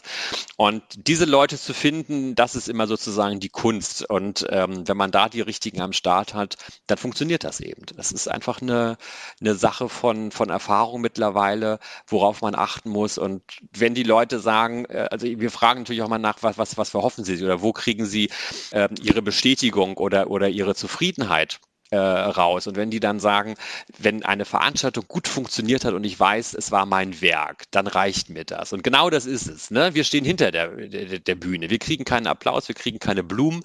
[0.56, 4.08] Und diese Leute zu finden, das ist immer sozusagen die Kunst.
[4.08, 6.56] Und ähm, wenn man da die richtigen am Start hat,
[6.86, 7.82] dann funktioniert das eben.
[7.96, 8.96] Das ist einfach eine,
[9.40, 13.18] eine Sache von, von Erfahrung mittlerweile, worauf man achten muss.
[13.18, 16.76] Und wenn die Leute sagen, äh, also wir fragen natürlich auch mal nach, was, was,
[16.76, 18.30] was verhoffen sie oder wo kriegen sie
[18.72, 21.60] äh, ihre Bestätigung oder, oder ihre Zufriedenheit
[21.92, 22.66] äh, raus.
[22.66, 23.54] Und wenn die dann sagen,
[23.98, 28.30] wenn eine Veranstaltung gut funktioniert hat und ich weiß, es war mein Werk, dann reicht
[28.30, 28.72] mir das.
[28.72, 29.70] Und genau das ist es.
[29.70, 29.94] Ne?
[29.94, 31.68] Wir stehen hinter der, der, der Bühne.
[31.68, 33.62] Wir kriegen keinen Applaus, wir kriegen keine Blumen.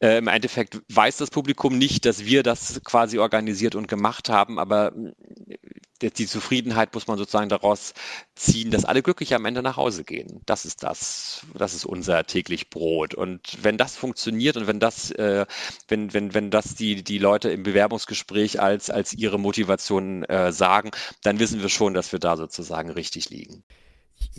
[0.00, 4.58] Äh, Im Endeffekt weiß das Publikum nicht, dass wir das quasi organisiert und gemacht haben,
[4.58, 4.92] aber
[6.02, 7.92] die Zufriedenheit muss man sozusagen daraus
[8.34, 10.40] ziehen, dass alle glücklich am Ende nach Hause gehen.
[10.46, 13.14] Das ist das, das ist unser täglich Brot.
[13.14, 15.46] Und wenn das funktioniert und wenn das, äh,
[15.88, 20.90] wenn, wenn, wenn das die, die Leute im Bewerbungsgespräch als, als ihre Motivation äh, sagen,
[21.22, 23.64] dann wissen wir schon, dass wir da sozusagen richtig liegen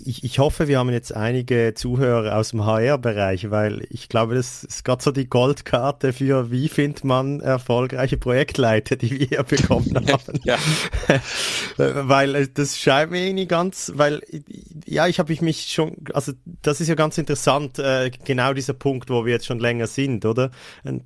[0.06, 4.64] ich, ich hoffe, wir haben jetzt einige Zuhörer aus dem HR-Bereich, weil ich glaube, das
[4.64, 9.94] ist gerade so die Goldkarte für, wie findet man erfolgreiche Projektleiter, die wir hier bekommen
[10.12, 10.40] haben.
[10.44, 10.58] ja.
[11.78, 14.22] weil äh, das scheint mir irgendwie ganz, weil,
[14.86, 19.10] ja, ich habe mich schon, also das ist ja ganz interessant, äh, genau dieser Punkt,
[19.10, 20.52] wo wir jetzt schon länger sind, oder?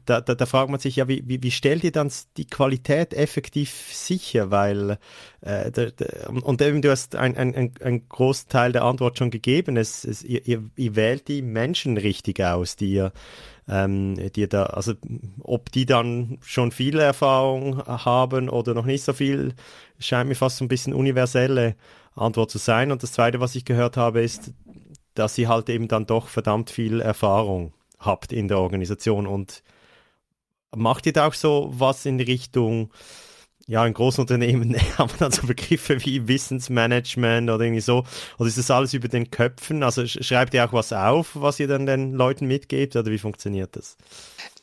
[0.05, 3.13] Da, da, da fragt man sich ja, wie, wie, wie stellt ihr dann die Qualität
[3.13, 4.51] effektiv sicher?
[4.51, 4.97] Weil,
[5.41, 9.31] äh, der, der, und eben du hast ein, ein, ein, ein Großteil der Antwort schon
[9.31, 9.77] gegeben.
[9.77, 13.11] Es, es, ihr, ihr, ihr, wählt die Menschen richtig aus, die ihr,
[13.67, 14.93] ähm, die ihr da, also
[15.41, 19.53] ob die dann schon viel Erfahrung haben oder noch nicht so viel,
[19.99, 21.75] scheint mir fast so ein bisschen universelle
[22.15, 22.91] Antwort zu sein.
[22.91, 24.51] Und das Zweite, was ich gehört habe, ist,
[25.13, 29.27] dass ihr halt eben dann doch verdammt viel Erfahrung habt in der Organisation.
[29.27, 29.63] Und
[30.75, 32.91] macht ihr da auch so was in Richtung
[33.67, 38.03] ja, in großen Unternehmen haben wir dann so Begriffe wie Wissensmanagement oder irgendwie so.
[38.37, 39.81] Oder ist das alles über den Köpfen?
[39.81, 43.75] Also schreibt ihr auch was auf, was ihr dann den Leuten mitgebt oder wie funktioniert
[43.75, 43.97] das?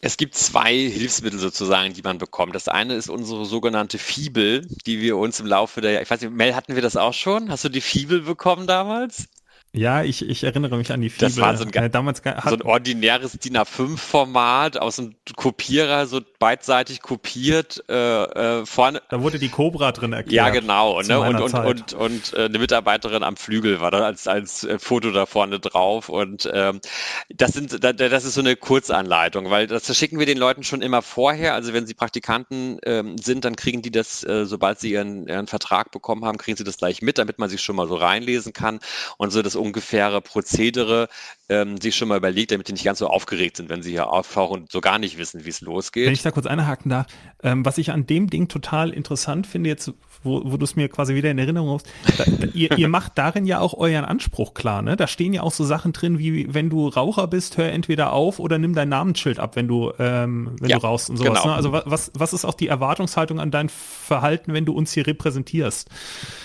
[0.00, 2.54] Es gibt zwei Hilfsmittel sozusagen, die man bekommt.
[2.54, 6.32] Das eine ist unsere sogenannte Fibel, die wir uns im Laufe der, ich weiß nicht,
[6.32, 7.50] Mel, hatten wir das auch schon?
[7.50, 9.28] Hast du die Fibel bekommen damals?
[9.74, 11.28] Ja, ich, ich erinnere mich an die Fibel.
[11.28, 16.20] Das war so ein, äh, damals so ein ordinäres DIN A5-Format aus einem Kopierer, so
[16.38, 17.82] beidseitig kopiert.
[17.88, 19.00] Äh, äh, vorne.
[19.08, 20.34] Da wurde die Cobra drin erklärt.
[20.34, 21.00] Ja, genau.
[21.00, 21.18] Ne?
[21.18, 25.10] Und, und, und, und, äh, eine Mitarbeiterin am Flügel war da als, als äh, Foto
[25.10, 26.10] da vorne drauf.
[26.10, 26.82] Und ähm,
[27.30, 31.00] das, sind, das ist so eine Kurzanleitung, weil das schicken wir den Leuten schon immer
[31.00, 31.54] vorher.
[31.54, 35.46] Also wenn sie Praktikanten ähm, sind, dann kriegen die das, äh, sobald sie ihren, ihren
[35.46, 38.52] Vertrag bekommen haben, kriegen sie das gleich mit, damit man sich schon mal so reinlesen
[38.52, 38.78] kann.
[39.16, 41.08] Und so das ungefähre Prozedere
[41.48, 44.08] ähm, sich schon mal überlegt, damit die nicht ganz so aufgeregt sind, wenn sie hier
[44.08, 46.06] auftauchen und so gar nicht wissen, wie es losgeht.
[46.06, 47.06] Wenn ich da kurz einhaken darf,
[47.42, 50.88] ähm, was ich an dem Ding total interessant finde, jetzt wo, wo du es mir
[50.88, 51.86] quasi wieder in Erinnerung hast,
[52.18, 54.96] da, da, ihr, ihr macht darin ja auch euren Anspruch klar, ne?
[54.96, 58.38] Da stehen ja auch so Sachen drin, wie wenn du Raucher bist, hör entweder auf
[58.38, 61.42] oder nimm dein Namensschild ab, wenn du, ähm, wenn ja, du rauchst und sowas.
[61.42, 61.46] Genau.
[61.46, 61.54] Ne?
[61.54, 65.88] Also was, was ist auch die Erwartungshaltung an dein Verhalten, wenn du uns hier repräsentierst?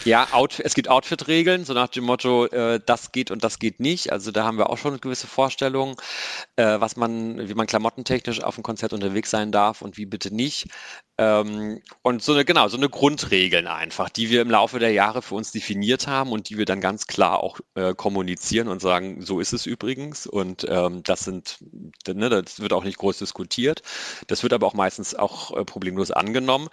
[0.06, 3.80] Ja, Out, es gibt Outfit-Regeln, so nach dem Motto, äh, das geht und das geht
[3.80, 4.12] nicht.
[4.12, 6.02] Also da haben wir auch schon gewisse Vorstellung,
[6.56, 10.34] äh, was man, wie man klamottentechnisch auf dem Konzert unterwegs sein darf und wie bitte
[10.34, 10.68] nicht.
[11.20, 15.24] Ähm, und so eine, genau, so eine Grundregeln einfach, die wir im Laufe der Jahre
[15.24, 19.24] für uns definiert haben und die wir dann ganz klar auch äh, kommunizieren und sagen,
[19.24, 20.28] so ist es übrigens.
[20.28, 21.58] Und ähm, das sind,
[22.08, 23.82] ne, das wird auch nicht groß diskutiert.
[24.28, 26.68] Das wird aber auch meistens auch äh, problemlos angenommen.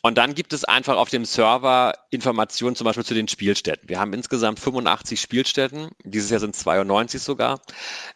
[0.00, 3.90] Und dann gibt es einfach auf dem Server Informationen zum Beispiel zu den Spielstätten.
[3.90, 5.90] Wir haben insgesamt 85 Spielstätten.
[6.04, 7.60] Dieses Jahr sind 92 sogar.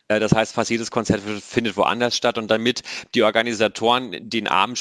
[0.08, 2.38] Äh, das heißt, fast jedes Konzert findet woanders statt.
[2.38, 2.82] Und damit
[3.14, 4.76] die Organisatoren den armen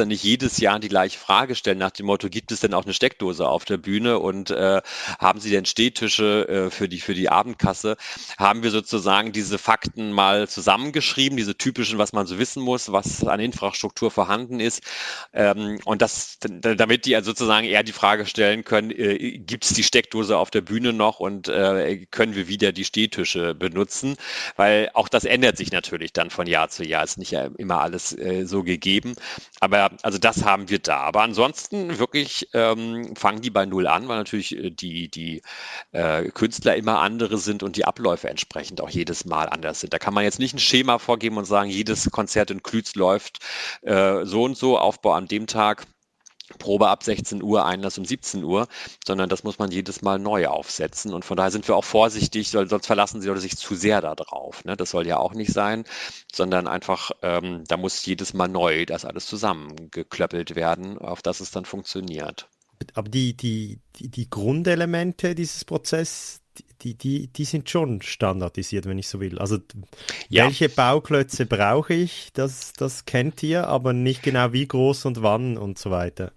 [0.00, 2.84] Spielstättenbesitzer nicht jedes Jahr die gleiche Frage stellen nach dem Motto, gibt es denn auch
[2.84, 4.80] eine Steckdose auf der Bühne und äh,
[5.18, 7.96] haben sie denn Stehtische äh, für, die, für die Abendkasse,
[8.38, 13.24] haben wir sozusagen diese Fakten mal zusammengeschrieben, diese typischen, was man so wissen muss, was
[13.24, 14.82] an Infrastruktur vorhanden ist.
[15.32, 19.74] Ähm, und das, damit die also sozusagen eher die Frage stellen können, äh, gibt es
[19.74, 24.16] die Steckdose auf der Bühne noch und äh, können wir wieder die Stehtische benutzen?
[24.56, 27.04] weil auch das ändert sich natürlich dann von Jahr zu Jahr.
[27.04, 29.14] Ist nicht immer alles äh, so gegeben.
[29.60, 30.98] Aber also das haben wir da.
[30.98, 35.42] Aber ansonsten wirklich ähm, fangen die bei Null an, weil natürlich äh, die, die
[35.92, 39.92] äh, Künstler immer andere sind und die Abläufe entsprechend auch jedes Mal anders sind.
[39.92, 43.38] Da kann man jetzt nicht ein Schema vorgeben und sagen, jedes Konzert in Klütz läuft
[43.82, 45.86] äh, so und so, Aufbau an dem Tag.
[46.58, 48.68] Probe ab 16 Uhr, Einlass um 17 Uhr,
[49.06, 51.14] sondern das muss man jedes Mal neu aufsetzen.
[51.14, 54.64] Und von daher sind wir auch vorsichtig, sonst verlassen sie sich zu sehr darauf.
[54.64, 54.76] Ne?
[54.76, 55.84] Das soll ja auch nicht sein,
[56.32, 61.50] sondern einfach, ähm, da muss jedes Mal neu das alles zusammengeklöppelt werden, auf das es
[61.50, 62.48] dann funktioniert.
[62.94, 66.39] Aber die, die, die, die Grundelemente dieses Prozesses,
[66.82, 69.38] die, die, die sind schon standardisiert, wenn ich so will.
[69.38, 69.58] Also
[70.28, 70.44] ja.
[70.44, 75.58] welche Bauklötze brauche ich, das, das kennt ihr, aber nicht genau wie groß und wann
[75.58, 76.32] und so weiter.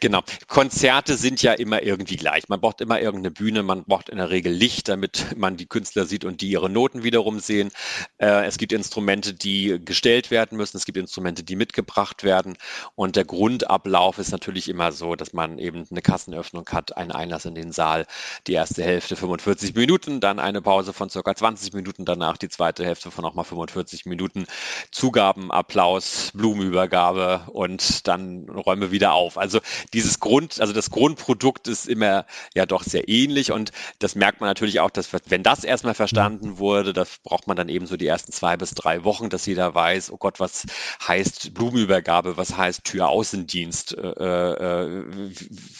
[0.00, 0.22] Genau.
[0.48, 2.48] Konzerte sind ja immer irgendwie gleich.
[2.48, 6.06] Man braucht immer irgendeine Bühne, man braucht in der Regel Licht, damit man die Künstler
[6.06, 7.70] sieht und die ihre Noten wiederum sehen.
[8.18, 12.56] Äh, es gibt Instrumente, die gestellt werden müssen, es gibt Instrumente, die mitgebracht werden.
[12.94, 17.44] Und der Grundablauf ist natürlich immer so, dass man eben eine Kassenöffnung hat, einen Einlass
[17.44, 18.06] in den Saal,
[18.46, 19.81] die erste Hälfte 45 Minuten,
[20.20, 24.46] dann eine Pause von circa 20 Minuten, danach die zweite Hälfte von nochmal 45 Minuten,
[24.90, 29.38] Zugaben, Applaus, Blumenübergabe und dann räume wieder auf.
[29.38, 29.60] Also
[29.92, 34.48] dieses Grund, also das Grundprodukt ist immer ja doch sehr ähnlich und das merkt man
[34.48, 38.06] natürlich auch, dass wenn das erstmal verstanden wurde, das braucht man dann eben so die
[38.06, 40.66] ersten zwei bis drei Wochen, dass jeder weiß, oh Gott, was
[41.06, 45.32] heißt Blumenübergabe, was heißt Türaußendienst, äh, äh,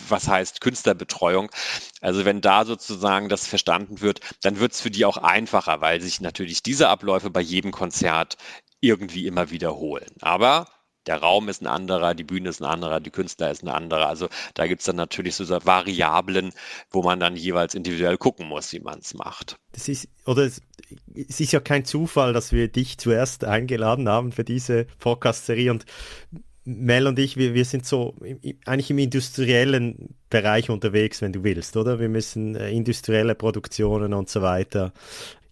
[0.08, 1.50] was heißt Künstlerbetreuung.
[2.00, 6.00] Also wenn da sozusagen das verstanden wird, dann wird es für die auch einfacher, weil
[6.00, 8.36] sich natürlich diese Abläufe bei jedem Konzert
[8.80, 10.10] irgendwie immer wiederholen.
[10.20, 10.66] Aber
[11.06, 14.06] der Raum ist ein anderer, die Bühne ist ein anderer, die Künstler ist ein anderer.
[14.06, 16.52] Also da gibt es dann natürlich so Variablen,
[16.90, 19.56] wo man dann jeweils individuell gucken muss, wie man es macht.
[19.72, 20.60] Das ist, oder es,
[21.14, 25.86] es, ist ja kein Zufall, dass wir dich zuerst eingeladen haben für diese Podcast-Serie und
[26.64, 28.14] Mel und ich, wir, wir sind so
[28.66, 31.98] eigentlich im industriellen Bereich unterwegs, wenn du willst, oder?
[31.98, 34.92] Wir müssen äh, industrielle Produktionen und so weiter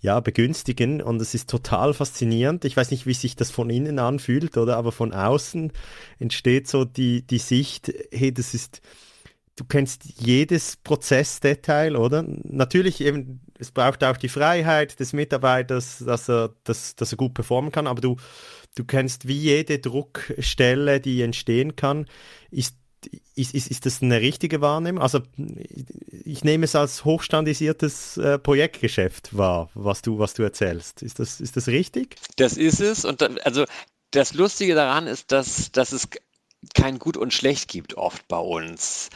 [0.01, 2.65] ja, begünstigen und es ist total faszinierend.
[2.65, 4.77] Ich weiß nicht, wie sich das von innen anfühlt, oder?
[4.77, 5.73] Aber von außen
[6.19, 8.81] entsteht so die, die Sicht, hey, das ist,
[9.57, 12.25] du kennst jedes Prozessdetail, oder?
[12.45, 17.35] Natürlich eben, es braucht auch die Freiheit des Mitarbeiters, dass er, dass, dass er gut
[17.35, 18.17] performen kann, aber du,
[18.75, 22.07] du kennst wie jede Druckstelle, die entstehen kann,
[22.51, 22.75] ist
[23.35, 25.03] ist, ist, ist das eine richtige Wahrnehmung?
[25.03, 25.21] Also
[26.25, 31.03] ich nehme es als hochstandisiertes äh, Projektgeschäft wahr, was du, was du erzählst.
[31.03, 32.17] Ist das, ist das richtig?
[32.37, 33.05] Das ist es.
[33.05, 33.65] Und dann, also
[34.11, 36.09] das Lustige daran ist, dass, dass es
[36.75, 39.09] kein Gut und Schlecht gibt oft bei uns.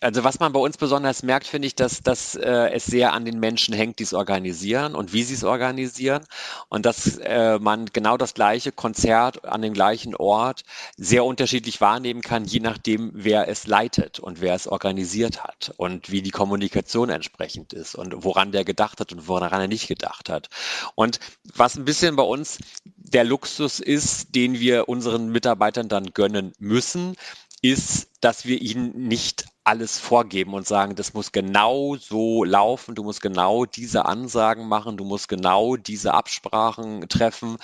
[0.00, 3.24] Also was man bei uns besonders merkt, finde ich, dass, dass äh, es sehr an
[3.24, 6.24] den Menschen hängt, die es organisieren und wie sie es organisieren
[6.68, 10.64] und dass äh, man genau das gleiche Konzert an dem gleichen Ort
[10.96, 16.10] sehr unterschiedlich wahrnehmen kann, je nachdem, wer es leitet und wer es organisiert hat und
[16.10, 20.28] wie die Kommunikation entsprechend ist und woran der gedacht hat und woran er nicht gedacht
[20.28, 20.48] hat.
[20.94, 21.20] Und
[21.54, 22.58] was ein bisschen bei uns
[22.96, 27.16] der Luxus ist, den wir unseren Mitarbeitern dann gönnen müssen,
[27.62, 33.02] ist, dass wir ihnen nicht alles vorgeben und sagen, das muss genau so laufen, du
[33.02, 37.56] musst genau diese Ansagen machen, du musst genau diese Absprachen treffen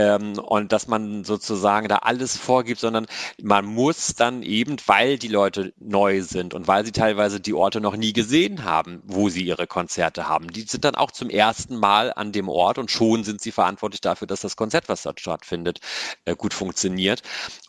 [0.00, 3.06] ähm, und dass man sozusagen da alles vorgibt, sondern
[3.42, 7.82] man muss dann eben, weil die Leute neu sind und weil sie teilweise die Orte
[7.82, 11.76] noch nie gesehen haben, wo sie ihre Konzerte haben, die sind dann auch zum ersten
[11.76, 15.20] Mal an dem Ort und schon sind sie verantwortlich dafür, dass das Konzert, was dort
[15.20, 15.80] stattfindet,
[16.24, 17.22] äh, gut funktioniert.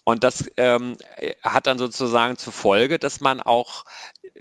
[0.06, 0.98] Und das ähm,
[1.44, 3.84] hat dann sozusagen zur Folge, dass man auch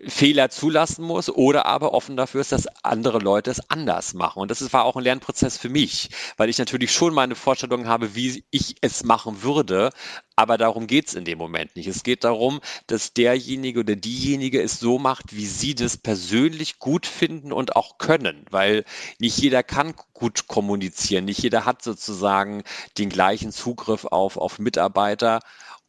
[0.07, 4.41] Fehler zulassen muss oder aber offen dafür ist, dass andere Leute es anders machen.
[4.41, 8.15] Und das war auch ein Lernprozess für mich, weil ich natürlich schon meine Vorstellungen habe,
[8.15, 9.91] wie ich es machen würde,
[10.37, 11.87] aber darum geht es in dem Moment nicht.
[11.87, 17.07] Es geht darum, dass derjenige oder diejenige es so macht, wie sie das persönlich gut
[17.07, 18.85] finden und auch können, weil
[19.19, 22.63] nicht jeder kann gut kommunizieren, nicht jeder hat sozusagen
[22.97, 25.41] den gleichen Zugriff auf, auf Mitarbeiter.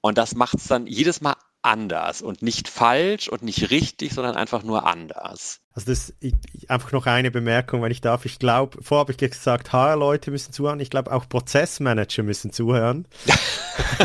[0.01, 4.35] Und das macht es dann jedes Mal anders und nicht falsch und nicht richtig, sondern
[4.35, 5.59] einfach nur anders.
[5.73, 6.33] Also das ich,
[6.67, 8.25] einfach noch eine Bemerkung, wenn ich darf.
[8.25, 10.81] Ich glaube, vorher habe ich gesagt, HR-Leute müssen zuhören.
[10.81, 13.07] Ich glaube, auch Prozessmanager müssen zuhören.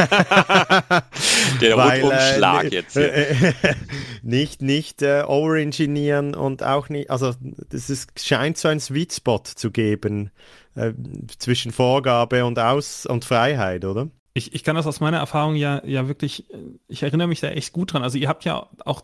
[1.61, 2.97] Der Weil, Rundumschlag äh, jetzt.
[2.97, 3.55] Äh,
[4.23, 7.35] nicht nicht äh, overengineeren und auch nicht, also
[7.71, 10.31] das ist, scheint so ein Sweet Spot zu geben
[10.77, 10.93] äh,
[11.39, 14.09] zwischen Vorgabe und Aus- und Freiheit, oder?
[14.37, 16.45] Ich, ich kann das aus meiner Erfahrung ja, ja wirklich,
[16.89, 18.03] ich erinnere mich da echt gut dran.
[18.03, 19.03] Also ihr habt ja auch,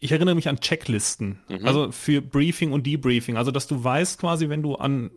[0.00, 1.64] ich erinnere mich an Checklisten, mhm.
[1.64, 3.36] also für Briefing und Debriefing.
[3.36, 5.12] Also dass du weißt quasi, wenn du an,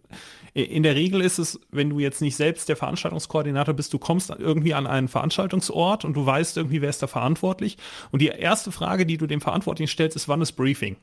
[0.53, 4.29] in der Regel ist es, wenn du jetzt nicht selbst der Veranstaltungskoordinator bist, du kommst
[4.29, 7.77] irgendwie an einen Veranstaltungsort und du weißt irgendwie, wer ist da verantwortlich.
[8.11, 10.95] Und die erste Frage, die du dem Verantwortlichen stellst, ist, wann ist Briefing?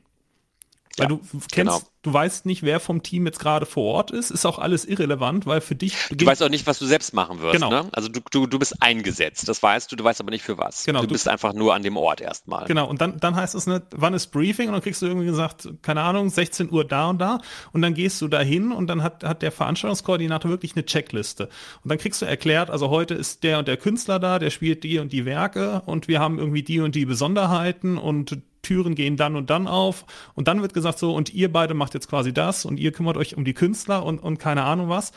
[0.97, 1.81] Weil ja, du kennst, genau.
[2.03, 5.47] du weißt nicht, wer vom Team jetzt gerade vor Ort ist, ist auch alles irrelevant,
[5.47, 5.97] weil für dich.
[6.11, 7.53] Du weißt auch nicht, was du selbst machen wirst.
[7.53, 7.69] Genau.
[7.69, 7.89] Ne?
[7.93, 10.85] Also du, du, du bist eingesetzt, das weißt du, du weißt aber nicht für was.
[10.85, 12.65] Genau, du, du bist einfach nur an dem Ort erstmal.
[12.65, 14.67] Genau, und dann, dann heißt es, ne, wann ist Briefing?
[14.67, 17.39] Und dann kriegst du irgendwie gesagt, keine Ahnung, 16 Uhr da und da.
[17.71, 21.49] Und dann gehst du dahin und dann hat, hat der Veranstaltungskoordinator wirklich eine Checkliste.
[21.83, 24.83] Und dann kriegst du erklärt, also heute ist der und der Künstler da, der spielt
[24.83, 29.15] die und die Werke und wir haben irgendwie die und die Besonderheiten und Türen gehen
[29.15, 32.33] dann und dann auf und dann wird gesagt so, und ihr beide macht jetzt quasi
[32.33, 35.11] das und ihr kümmert euch um die Künstler und, und keine Ahnung was.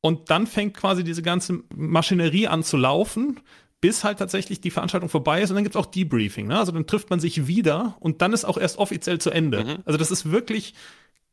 [0.00, 3.40] Und dann fängt quasi diese ganze Maschinerie an zu laufen,
[3.80, 6.46] bis halt tatsächlich die Veranstaltung vorbei ist und dann gibt es auch Debriefing.
[6.46, 6.58] Ne?
[6.58, 9.64] Also dann trifft man sich wieder und dann ist auch erst offiziell zu Ende.
[9.64, 9.76] Mhm.
[9.84, 10.74] Also das ist wirklich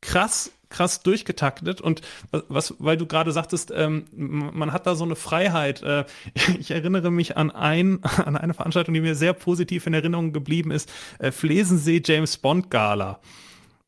[0.05, 2.01] krass, krass durchgetaktet und
[2.31, 5.81] was, weil du gerade sagtest, ähm, man hat da so eine Freiheit.
[5.83, 6.05] Äh,
[6.59, 10.71] ich erinnere mich an ein, an eine Veranstaltung, die mir sehr positiv in Erinnerung geblieben
[10.71, 13.19] ist, äh, Flesensee James Bond Gala.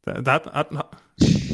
[0.03, 0.89] Da, da hat, hat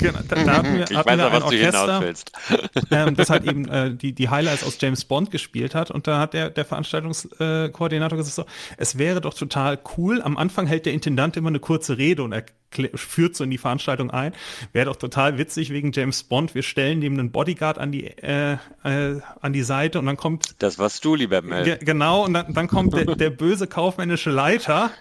[0.03, 2.13] Genau, da, da hatten wir, ich weiß wir ein Orchester,
[2.91, 5.91] ähm, das halt eben äh, die, die Highlights aus James Bond gespielt hat.
[5.91, 8.45] Und da hat der, der Veranstaltungskoordinator gesagt so,
[8.77, 10.21] es wäre doch total cool.
[10.21, 12.45] Am Anfang hält der Intendant immer eine kurze Rede und er
[12.95, 14.33] führt so in die Veranstaltung ein.
[14.73, 16.55] Wäre doch total witzig wegen James Bond.
[16.55, 20.55] Wir stellen dem einen Bodyguard an die, äh, äh, an die Seite und dann kommt...
[20.59, 21.77] Das warst du, lieber Mel.
[21.77, 24.91] Genau, und dann, dann kommt der, der böse kaufmännische Leiter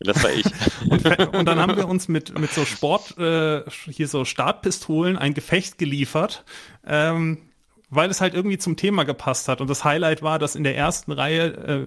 [0.00, 0.44] das war ich.
[0.90, 5.34] und, und, dann haben wir uns mit, mit so Sport, äh, hier so Startpistolen ein
[5.34, 6.44] Gefecht geliefert,
[6.86, 7.38] ähm,
[7.88, 9.60] weil es halt irgendwie zum Thema gepasst hat.
[9.60, 11.86] Und das Highlight war, dass in der ersten Reihe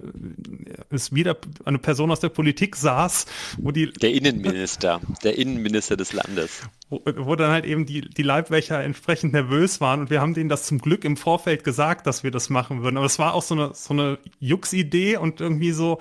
[0.88, 3.26] es wieder eine Person aus der Politik saß,
[3.58, 3.92] wo die.
[3.92, 6.62] Der Innenminister, der Innenminister des Landes.
[6.88, 10.48] Wo, wo dann halt eben die, die Leibwächter entsprechend nervös waren und wir haben denen
[10.48, 12.96] das zum Glück im Vorfeld gesagt, dass wir das machen würden.
[12.96, 16.00] Aber es war auch so eine, so eine Jux-Idee und irgendwie so,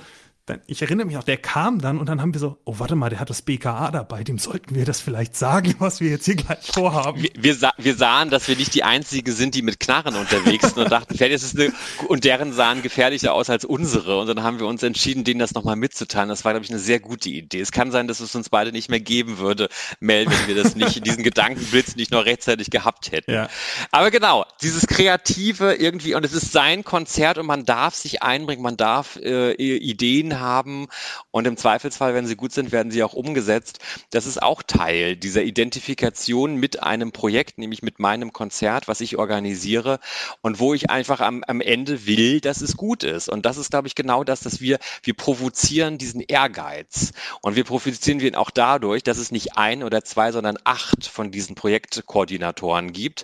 [0.50, 2.96] dann, ich erinnere mich auch, der kam dann und dann haben wir so, oh, warte
[2.96, 6.26] mal, der hat das BKA dabei, dem sollten wir das vielleicht sagen, was wir jetzt
[6.26, 7.22] hier gleich vorhaben.
[7.22, 10.74] Wir, wir, sah, wir sahen, dass wir nicht die Einzigen sind, die mit Knarren unterwegs
[10.74, 11.72] sind und dachten, vielleicht ist es eine,
[12.08, 14.20] und deren sahen gefährlicher aus als unsere.
[14.20, 16.30] Und dann haben wir uns entschieden, denen das nochmal mitzuteilen.
[16.30, 17.60] Das war, glaube ich, eine sehr gute Idee.
[17.60, 19.70] Es kann sein, dass es uns beide nicht mehr geben würde,
[20.00, 23.32] Mel, wenn wir das nicht, diesen Gedankenblitz nicht noch rechtzeitig gehabt hätten.
[23.32, 23.50] Ja.
[23.92, 28.64] Aber genau, dieses Kreative irgendwie, und es ist sein Konzert und man darf sich einbringen,
[28.64, 30.88] man darf äh, Ideen haben
[31.32, 33.80] und im Zweifelsfall, wenn sie gut sind, werden sie auch umgesetzt.
[34.12, 39.18] Das ist auch Teil dieser Identifikation mit einem Projekt, nämlich mit meinem Konzert, was ich
[39.18, 40.00] organisiere
[40.42, 43.30] und wo ich einfach am, am Ende will, dass es gut ist.
[43.30, 47.12] Und das ist, glaube ich, genau das, dass wir, wir provozieren diesen Ehrgeiz.
[47.42, 51.32] Und wir provozieren ihn auch dadurch, dass es nicht ein oder zwei, sondern acht von
[51.32, 53.24] diesen Projektkoordinatoren gibt,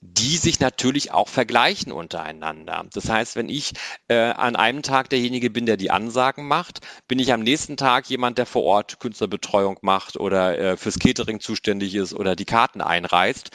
[0.00, 2.86] die sich natürlich auch vergleichen untereinander.
[2.92, 3.72] Das heißt, wenn ich
[4.08, 8.10] äh, an einem Tag derjenige bin, der die Ansagen macht, bin ich am nächsten Tag
[8.10, 12.80] jemand, der vor Ort Künstlerbetreuung macht oder äh, fürs Catering zuständig ist oder die Karten
[12.80, 13.50] einreißt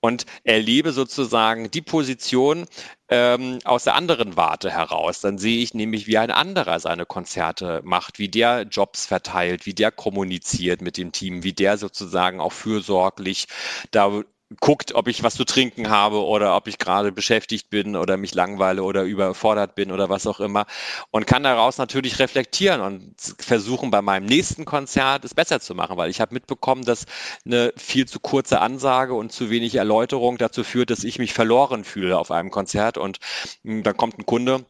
[0.00, 2.66] und erlebe sozusagen die Position
[3.08, 5.20] ähm, aus der anderen Warte heraus.
[5.20, 9.74] Dann sehe ich nämlich, wie ein anderer seine Konzerte macht, wie der Jobs verteilt, wie
[9.74, 13.46] der kommuniziert mit dem Team, wie der sozusagen auch fürsorglich
[13.92, 14.22] da
[14.58, 18.34] guckt, ob ich was zu trinken habe oder ob ich gerade beschäftigt bin oder mich
[18.34, 20.66] langweile oder überfordert bin oder was auch immer.
[21.10, 25.96] Und kann daraus natürlich reflektieren und versuchen bei meinem nächsten Konzert es besser zu machen,
[25.96, 27.06] weil ich habe mitbekommen, dass
[27.46, 31.84] eine viel zu kurze Ansage und zu wenig Erläuterung dazu führt, dass ich mich verloren
[31.84, 32.98] fühle auf einem Konzert.
[32.98, 33.18] Und
[33.62, 34.64] hm, dann kommt ein Kunde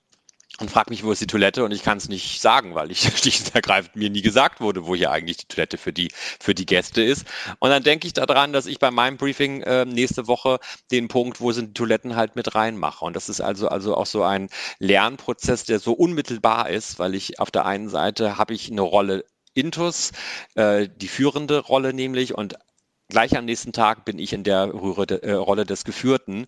[0.61, 3.00] und fragt mich, wo ist die Toilette und ich kann es nicht sagen, weil ich
[3.18, 6.54] schlicht und ergreifend mir nie gesagt wurde, wo hier eigentlich die Toilette für die, für
[6.54, 7.24] die Gäste ist.
[7.58, 10.58] Und dann denke ich daran, dass ich bei meinem Briefing äh, nächste Woche
[10.90, 13.04] den Punkt, wo sind die Toiletten halt mit reinmache.
[13.04, 14.48] Und das ist also, also auch so ein
[14.78, 19.24] Lernprozess, der so unmittelbar ist, weil ich auf der einen Seite habe ich eine Rolle
[19.54, 20.12] Intus,
[20.54, 22.56] äh, die führende Rolle nämlich, und
[23.11, 26.46] gleich am nächsten Tag bin ich in der äh, Rolle des Geführten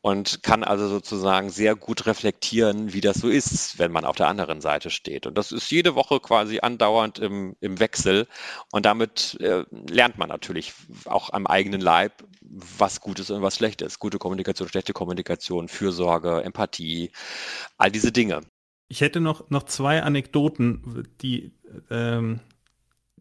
[0.00, 4.28] und kann also sozusagen sehr gut reflektieren, wie das so ist, wenn man auf der
[4.28, 5.26] anderen Seite steht.
[5.26, 8.28] Und das ist jede Woche quasi andauernd im, im Wechsel.
[8.70, 10.74] Und damit äh, lernt man natürlich
[11.06, 13.98] auch am eigenen Leib, was gut ist und was schlecht ist.
[13.98, 17.10] Gute Kommunikation, schlechte Kommunikation, Fürsorge, Empathie,
[17.78, 18.42] all diese Dinge.
[18.88, 21.54] Ich hätte noch, noch zwei Anekdoten, die
[21.90, 22.40] ähm,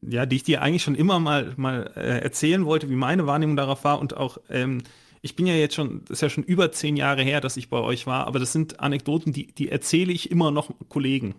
[0.02, 3.56] ja, die ich dir eigentlich schon immer mal, mal äh, erzählen wollte, wie meine Wahrnehmung
[3.56, 4.84] darauf war und auch, ähm,
[5.22, 7.70] ich bin ja jetzt schon, das ist ja schon über zehn Jahre her, dass ich
[7.70, 11.36] bei euch war, aber das sind Anekdoten, die, die erzähle ich immer noch Kollegen.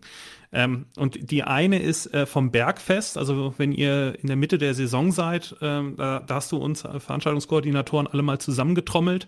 [0.52, 4.74] Ähm, und die eine ist äh, vom Bergfest, also wenn ihr in der Mitte der
[4.74, 9.26] Saison seid, ähm, da, da, hast du uns Veranstaltungskoordinatoren alle mal zusammengetrommelt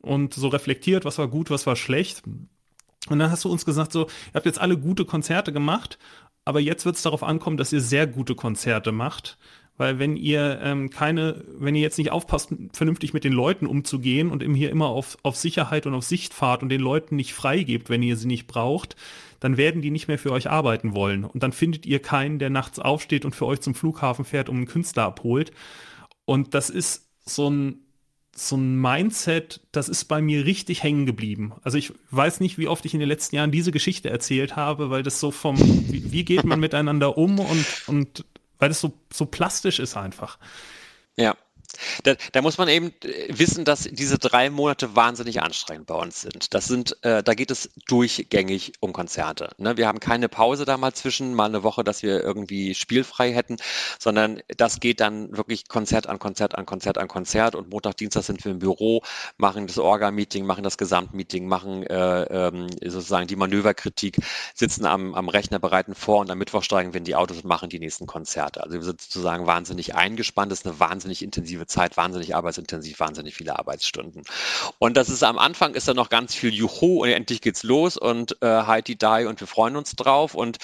[0.00, 2.22] und so reflektiert, was war gut, was war schlecht.
[3.08, 5.98] Und dann hast du uns gesagt, so, ihr habt jetzt alle gute Konzerte gemacht
[6.44, 9.38] aber jetzt wird es darauf ankommen, dass ihr sehr gute Konzerte macht.
[9.78, 14.30] Weil wenn ihr ähm, keine, wenn ihr jetzt nicht aufpasst, vernünftig mit den Leuten umzugehen
[14.30, 17.32] und eben hier immer auf, auf Sicherheit und auf Sicht fahrt und den Leuten nicht
[17.32, 18.96] freigebt, wenn ihr sie nicht braucht,
[19.40, 21.24] dann werden die nicht mehr für euch arbeiten wollen.
[21.24, 24.56] Und dann findet ihr keinen, der nachts aufsteht und für euch zum Flughafen fährt, um
[24.56, 25.52] einen Künstler abholt.
[26.26, 27.81] Und das ist so ein,
[28.34, 31.52] so ein Mindset, das ist bei mir richtig hängen geblieben.
[31.62, 34.90] Also ich weiß nicht, wie oft ich in den letzten Jahren diese Geschichte erzählt habe,
[34.90, 38.24] weil das so vom, wie, wie geht man miteinander um und, und
[38.58, 40.38] weil es so, so plastisch ist einfach.
[41.16, 41.36] Ja,
[42.04, 46.20] da, da, muss man eben äh, wissen, dass diese drei Monate wahnsinnig anstrengend bei uns
[46.20, 46.54] sind.
[46.54, 49.50] Das sind, äh, da geht es durchgängig um Konzerte.
[49.58, 49.76] Ne?
[49.76, 53.56] Wir haben keine Pause da mal zwischen, mal eine Woche, dass wir irgendwie spielfrei hätten,
[53.98, 58.24] sondern das geht dann wirklich Konzert an Konzert an Konzert an Konzert und Montag, Dienstag
[58.24, 59.02] sind wir im Büro,
[59.36, 64.16] machen das Orga-Meeting, machen das Gesamtmeeting, machen äh, ähm, sozusagen die Manöverkritik,
[64.54, 67.44] sitzen am, am Rechner, bereiten vor und am Mittwoch steigen wir in die Autos und
[67.44, 68.62] machen die nächsten Konzerte.
[68.62, 73.34] Also wir sind sozusagen wahnsinnig eingespannt, das ist eine wahnsinnig intensive Zeit, wahnsinnig arbeitsintensiv, wahnsinnig
[73.34, 74.22] viele Arbeitsstunden.
[74.78, 77.96] Und das ist am Anfang ist da noch ganz viel Juhu und endlich geht's los
[77.96, 80.58] und äh, Heidi Die und wir freuen uns drauf und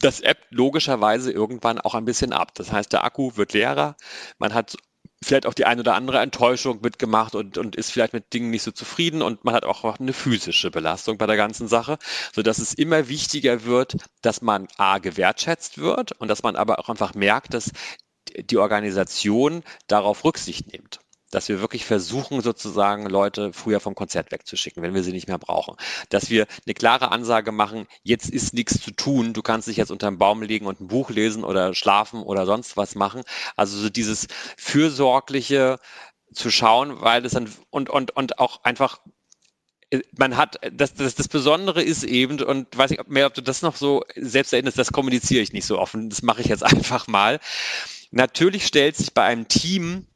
[0.00, 2.54] das ebbt logischerweise irgendwann auch ein bisschen ab.
[2.54, 3.96] Das heißt, der Akku wird leerer,
[4.38, 4.76] man hat
[5.24, 8.62] vielleicht auch die eine oder andere Enttäuschung mitgemacht und, und ist vielleicht mit Dingen nicht
[8.62, 11.98] so zufrieden und man hat auch eine physische Belastung bei der ganzen Sache,
[12.32, 16.88] sodass es immer wichtiger wird, dass man A gewertschätzt wird und dass man aber auch
[16.88, 17.72] einfach merkt, dass
[18.38, 21.00] die Organisation darauf Rücksicht nimmt
[21.34, 25.38] dass wir wirklich versuchen, sozusagen Leute früher vom Konzert wegzuschicken, wenn wir sie nicht mehr
[25.38, 25.76] brauchen.
[26.08, 29.90] Dass wir eine klare Ansage machen, jetzt ist nichts zu tun, du kannst dich jetzt
[29.90, 33.22] unter einen Baum legen und ein Buch lesen oder schlafen oder sonst was machen.
[33.56, 35.78] Also so dieses fürsorgliche
[36.32, 39.00] zu schauen, weil es dann und, und, und auch einfach
[40.16, 43.62] man hat, das, das, das Besondere ist eben, und weiß nicht mehr, ob du das
[43.62, 47.06] noch so selbst erinnerst, das kommuniziere ich nicht so offen, das mache ich jetzt einfach
[47.06, 47.38] mal.
[48.14, 50.06] Natürlich stellt sich bei einem Team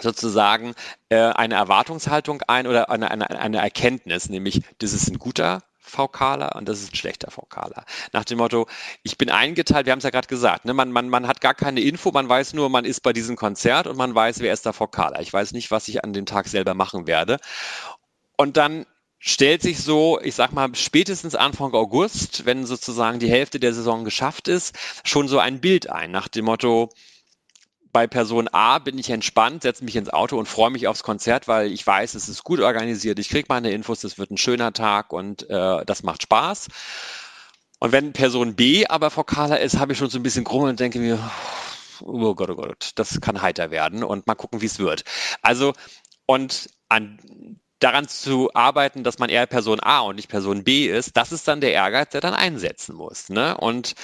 [0.00, 0.74] sozusagen
[1.08, 6.56] äh, eine Erwartungshaltung ein oder eine, eine, eine Erkenntnis, nämlich das ist ein guter VKler
[6.56, 7.84] und das ist ein schlechter VKler.
[8.12, 8.66] Nach dem Motto,
[9.04, 11.54] ich bin eingeteilt, wir haben es ja gerade gesagt, ne, man, man, man hat gar
[11.54, 14.66] keine Info, man weiß nur, man ist bei diesem Konzert und man weiß, wer ist
[14.66, 15.20] der VKler.
[15.20, 17.38] Ich weiß nicht, was ich an dem Tag selber machen werde.
[18.36, 18.84] Und dann
[19.20, 24.04] stellt sich so, ich sag mal, spätestens Anfang August, wenn sozusagen die Hälfte der Saison
[24.04, 26.90] geschafft ist, schon so ein Bild ein, nach dem Motto,
[27.92, 31.48] bei Person A bin ich entspannt, setze mich ins Auto und freue mich aufs Konzert,
[31.48, 34.72] weil ich weiß, es ist gut organisiert, ich kriege meine Infos, es wird ein schöner
[34.72, 36.68] Tag und äh, das macht Spaß.
[37.80, 40.80] Und wenn Person B aber vokaler ist, habe ich schon so ein bisschen Grummel und
[40.80, 41.18] denke mir,
[42.00, 45.04] oh Gott, oh Gott, das kann heiter werden und mal gucken, wie es wird.
[45.42, 45.74] Also,
[46.26, 47.18] und an
[47.78, 51.46] daran zu arbeiten, dass man eher Person A und nicht Person B ist, das ist
[51.46, 53.28] dann der Ehrgeiz, der dann einsetzen muss.
[53.28, 53.56] Ne?
[53.56, 53.94] Und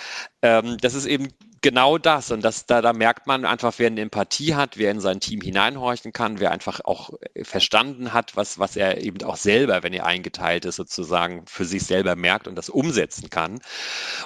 [0.42, 1.28] ähm, das ist eben
[1.64, 2.30] genau das.
[2.30, 5.40] Und das, da, da merkt man einfach, wer eine Empathie hat, wer in sein Team
[5.40, 7.10] hineinhorchen kann, wer einfach auch
[7.42, 11.84] verstanden hat, was, was er eben auch selber, wenn er eingeteilt ist, sozusagen für sich
[11.84, 13.60] selber merkt und das umsetzen kann.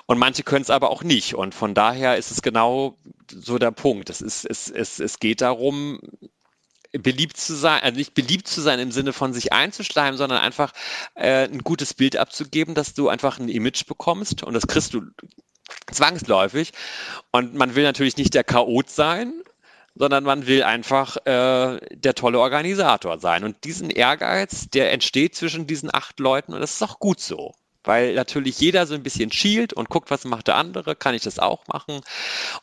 [0.07, 1.35] Und manche können es aber auch nicht.
[1.37, 2.99] Und von daher ist es genau
[3.33, 4.11] so der Punkt.
[4.11, 6.01] Es, ist, es, es, es geht darum,
[6.91, 10.73] beliebt zu sein, also nicht beliebt zu sein im Sinne von sich einzuschleimen, sondern einfach
[11.15, 15.03] äh, ein gutes Bild abzugeben, dass du einfach ein Image bekommst und das kriegst du
[15.91, 16.73] zwangsläufig.
[17.31, 19.43] Und man will natürlich nicht der Chaot sein,
[19.95, 23.45] sondern man will einfach äh, der tolle Organisator sein.
[23.45, 27.55] Und diesen Ehrgeiz, der entsteht zwischen diesen acht Leuten und das ist auch gut so.
[27.85, 31.23] Weil natürlich jeder so ein bisschen schielt und guckt, was macht der andere, kann ich
[31.23, 32.01] das auch machen.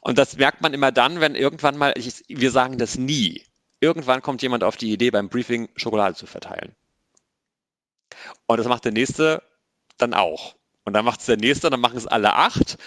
[0.02, 3.44] Und das merkt man immer dann, wenn irgendwann mal, ich, wir sagen das nie,
[3.80, 6.76] irgendwann kommt jemand auf die Idee, beim Briefing Schokolade zu verteilen.
[8.46, 9.42] Und das macht der nächste
[9.98, 10.56] dann auch.
[10.86, 12.78] Und dann macht es der nächste, dann machen es alle acht.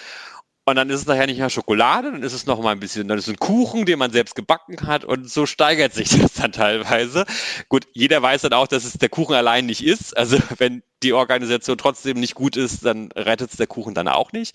[0.65, 3.09] Und dann ist es nachher nicht mehr Schokolade, dann ist es noch mal ein bisschen,
[3.09, 6.35] dann ist es ein Kuchen, den man selbst gebacken hat und so steigert sich das
[6.35, 7.25] dann teilweise.
[7.71, 10.15] Gut, jeder weiß dann auch, dass es der Kuchen allein nicht ist.
[10.17, 14.33] Also wenn die Organisation trotzdem nicht gut ist, dann rettet es der Kuchen dann auch
[14.33, 14.55] nicht.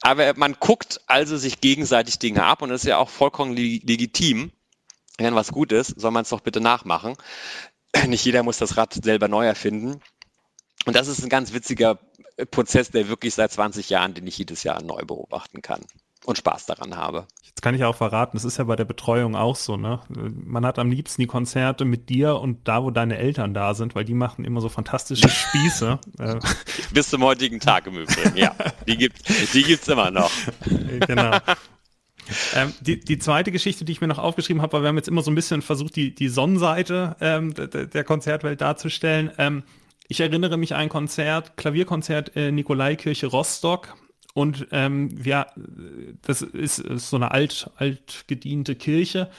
[0.00, 4.52] Aber man guckt also sich gegenseitig Dinge ab und das ist ja auch vollkommen legitim
[5.24, 7.14] wenn was gut ist, soll man es doch bitte nachmachen.
[8.06, 10.00] Nicht jeder muss das Rad selber neu erfinden.
[10.86, 11.98] Und das ist ein ganz witziger
[12.50, 15.80] Prozess, der wirklich seit 20 Jahren, den ich jedes Jahr neu beobachten kann
[16.24, 17.26] und Spaß daran habe.
[17.44, 20.00] Jetzt kann ich auch verraten, das ist ja bei der Betreuung auch so, ne?
[20.08, 23.94] Man hat am liebsten die Konzerte mit dir und da, wo deine Eltern da sind,
[23.94, 25.98] weil die machen immer so fantastische Spieße.
[26.18, 26.38] Äh.
[26.92, 28.54] Bis zum heutigen Tag im Übrigen, ja.
[28.86, 30.30] Die gibt die gibt's immer noch.
[31.06, 31.38] Genau.
[32.54, 35.08] Ähm, die, die zweite Geschichte, die ich mir noch aufgeschrieben habe, weil wir haben jetzt
[35.08, 39.32] immer so ein bisschen versucht, die, die Sonnenseite ähm, der, der, Konzertwelt darzustellen.
[39.38, 39.64] Ähm,
[40.10, 43.94] ich erinnere mich an ein Konzert, Klavierkonzert in Nikolaikirche Rostock.
[44.34, 45.46] Und ähm, ja,
[46.22, 49.30] das ist, ist so eine alt, alt gediente Kirche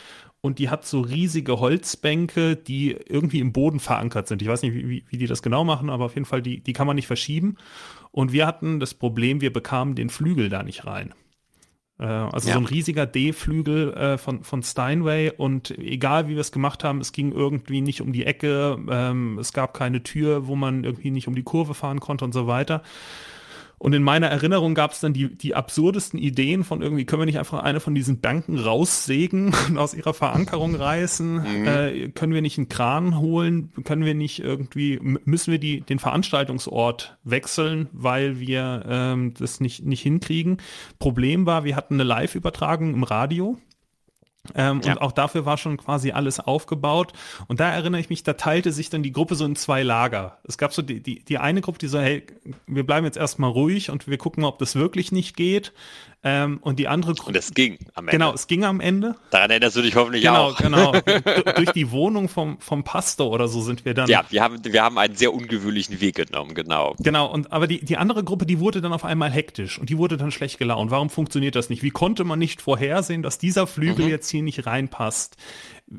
[0.41, 4.41] und die hat so riesige Holzbänke, die irgendwie im Boden verankert sind.
[4.41, 6.73] Ich weiß nicht, wie, wie die das genau machen, aber auf jeden Fall, die, die
[6.73, 7.57] kann man nicht verschieben.
[8.11, 11.13] Und wir hatten das Problem, wir bekamen den Flügel da nicht rein.
[12.01, 12.55] Äh, also ja.
[12.55, 16.99] so ein riesiger D-Flügel äh, von, von Steinway und egal wie wir es gemacht haben,
[16.99, 21.11] es ging irgendwie nicht um die Ecke, ähm, es gab keine Tür, wo man irgendwie
[21.11, 22.81] nicht um die Kurve fahren konnte und so weiter.
[23.81, 27.25] Und in meiner Erinnerung gab es dann die, die absurdesten Ideen von irgendwie, können wir
[27.25, 31.33] nicht einfach eine von diesen Banken raussägen und aus ihrer Verankerung reißen?
[31.33, 31.67] Mhm.
[31.67, 33.71] Äh, können wir nicht einen Kran holen?
[33.83, 39.83] Können wir nicht irgendwie, müssen wir die, den Veranstaltungsort wechseln, weil wir ähm, das nicht,
[39.83, 40.57] nicht hinkriegen?
[40.99, 43.57] Problem war, wir hatten eine Live-Übertragung im Radio
[44.55, 44.93] ähm, ja.
[44.93, 47.13] Und auch dafür war schon quasi alles aufgebaut.
[47.47, 50.39] Und da erinnere ich mich, da teilte sich dann die Gruppe so in zwei Lager.
[50.43, 52.25] Es gab so die, die, die eine Gruppe, die so, hey,
[52.65, 55.73] wir bleiben jetzt erstmal ruhig und wir gucken, ob das wirklich nicht geht.
[56.23, 58.11] Ähm, und die andere Und es ging am Ende.
[58.11, 59.15] Genau, es ging am Ende.
[59.31, 60.57] Daran erinnerst du dich hoffentlich genau, auch.
[60.57, 61.51] Genau, genau.
[61.55, 64.07] Durch die Wohnung vom, vom Pastor oder so sind wir dann.
[64.07, 66.95] Ja, wir haben, wir haben einen sehr ungewöhnlichen Weg genommen, genau.
[66.99, 69.97] Genau, und aber die, die andere Gruppe, die wurde dann auf einmal hektisch und die
[69.97, 70.91] wurde dann schlecht gelaunt.
[70.91, 71.81] Warum funktioniert das nicht?
[71.81, 74.11] Wie konnte man nicht vorhersehen, dass dieser Flügel mhm.
[74.11, 75.37] jetzt hier nicht reinpasst?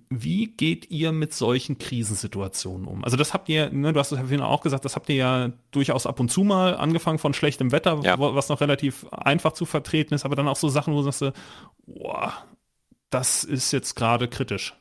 [0.08, 3.04] Wie geht ihr mit solchen Krisensituationen um?
[3.04, 5.52] Also das habt ihr, ne, du hast es ja auch gesagt, das habt ihr ja
[5.70, 8.18] durchaus ab und zu mal angefangen von schlechtem Wetter, ja.
[8.18, 11.36] was noch relativ einfach zu vertreten ist, aber dann auch so Sachen, wo du sagst,
[11.86, 12.32] boah,
[13.10, 14.74] das ist jetzt gerade kritisch.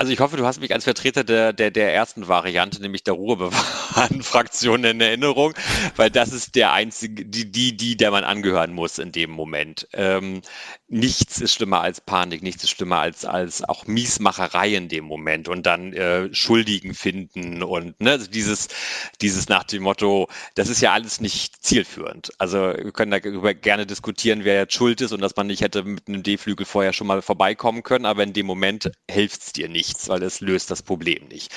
[0.00, 3.12] Also ich hoffe, du hast mich als Vertreter der, der, der ersten Variante, nämlich der
[3.12, 5.52] Ruhebewahren-Fraktion in Erinnerung,
[5.94, 9.88] weil das ist der einzige, die, die, die, der man angehören muss in dem Moment.
[9.92, 10.40] Ähm,
[10.88, 15.48] nichts ist schlimmer als Panik, nichts ist schlimmer als, als auch Miesmacherei in dem Moment
[15.48, 18.68] und dann äh, Schuldigen finden und ne, also dieses,
[19.20, 22.30] dieses nach dem Motto, das ist ja alles nicht zielführend.
[22.38, 25.82] Also wir können darüber gerne diskutieren, wer jetzt schuld ist und dass man nicht hätte
[25.82, 29.68] mit einem D-Flügel vorher schon mal vorbeikommen können, aber in dem Moment hilft es dir
[29.68, 31.52] nicht nichts, weil es löst das Problem nicht.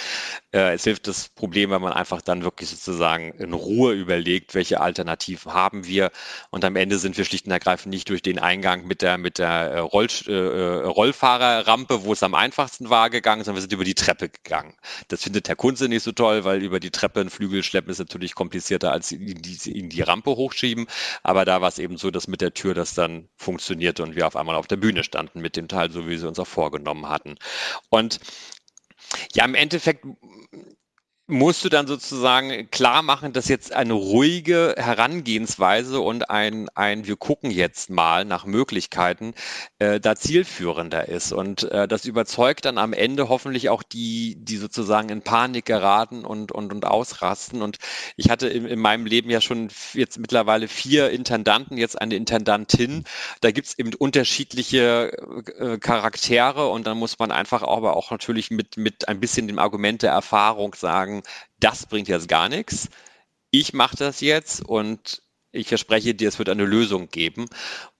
[0.51, 4.81] Äh, es hilft das Problem, wenn man einfach dann wirklich sozusagen in Ruhe überlegt, welche
[4.81, 6.11] Alternativen haben wir.
[6.49, 9.37] Und am Ende sind wir schlicht und ergreifend nicht durch den Eingang mit der, mit
[9.37, 13.73] der äh, Roll, äh, äh, Rollfahrerrampe, wo es am einfachsten war, gegangen, sondern wir sind
[13.73, 14.75] über die Treppe gegangen.
[15.09, 17.99] Das findet Herr Kunze nicht so toll, weil über die Treppe einen Flügel schleppen ist
[17.99, 20.87] natürlich komplizierter als in die, in die Rampe hochschieben.
[21.21, 24.25] Aber da war es eben so, dass mit der Tür das dann funktionierte und wir
[24.25, 27.07] auf einmal auf der Bühne standen mit dem Teil, so wie sie uns auch vorgenommen
[27.09, 27.35] hatten.
[27.89, 28.19] Und
[29.33, 30.05] ja, im Endeffekt
[31.33, 37.15] musst du dann sozusagen klar machen, dass jetzt eine ruhige Herangehensweise und ein, ein wir
[37.15, 39.33] gucken jetzt mal nach Möglichkeiten
[39.79, 41.33] äh, da zielführender ist.
[41.33, 46.23] Und äh, das überzeugt dann am Ende hoffentlich auch die, die sozusagen in Panik geraten
[46.23, 47.63] und, und, und ausrasten.
[47.63, 47.77] Und
[48.15, 53.05] ich hatte in, in meinem Leben ja schon jetzt mittlerweile vier Intendanten, jetzt eine Intendantin.
[53.41, 55.11] Da gibt es eben unterschiedliche
[55.57, 59.57] äh, Charaktere und dann muss man einfach aber auch natürlich mit, mit ein bisschen dem
[59.57, 61.22] Argument der Erfahrung sagen,
[61.59, 62.89] das bringt jetzt gar nichts.
[63.51, 65.21] Ich mache das jetzt und
[65.53, 67.45] ich verspreche dir, es wird eine Lösung geben.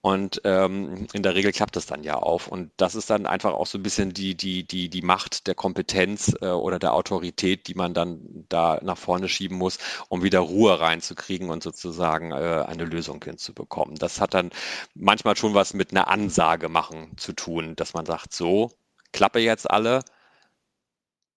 [0.00, 2.48] Und ähm, in der Regel klappt das dann ja auf.
[2.48, 5.54] Und das ist dann einfach auch so ein bisschen die, die, die, die Macht der
[5.54, 10.40] Kompetenz äh, oder der Autorität, die man dann da nach vorne schieben muss, um wieder
[10.40, 13.94] Ruhe reinzukriegen und sozusagen äh, eine Lösung hinzubekommen.
[13.94, 14.50] Das hat dann
[14.94, 18.72] manchmal schon was mit einer Ansage machen zu tun, dass man sagt, so,
[19.12, 20.00] klappe jetzt alle,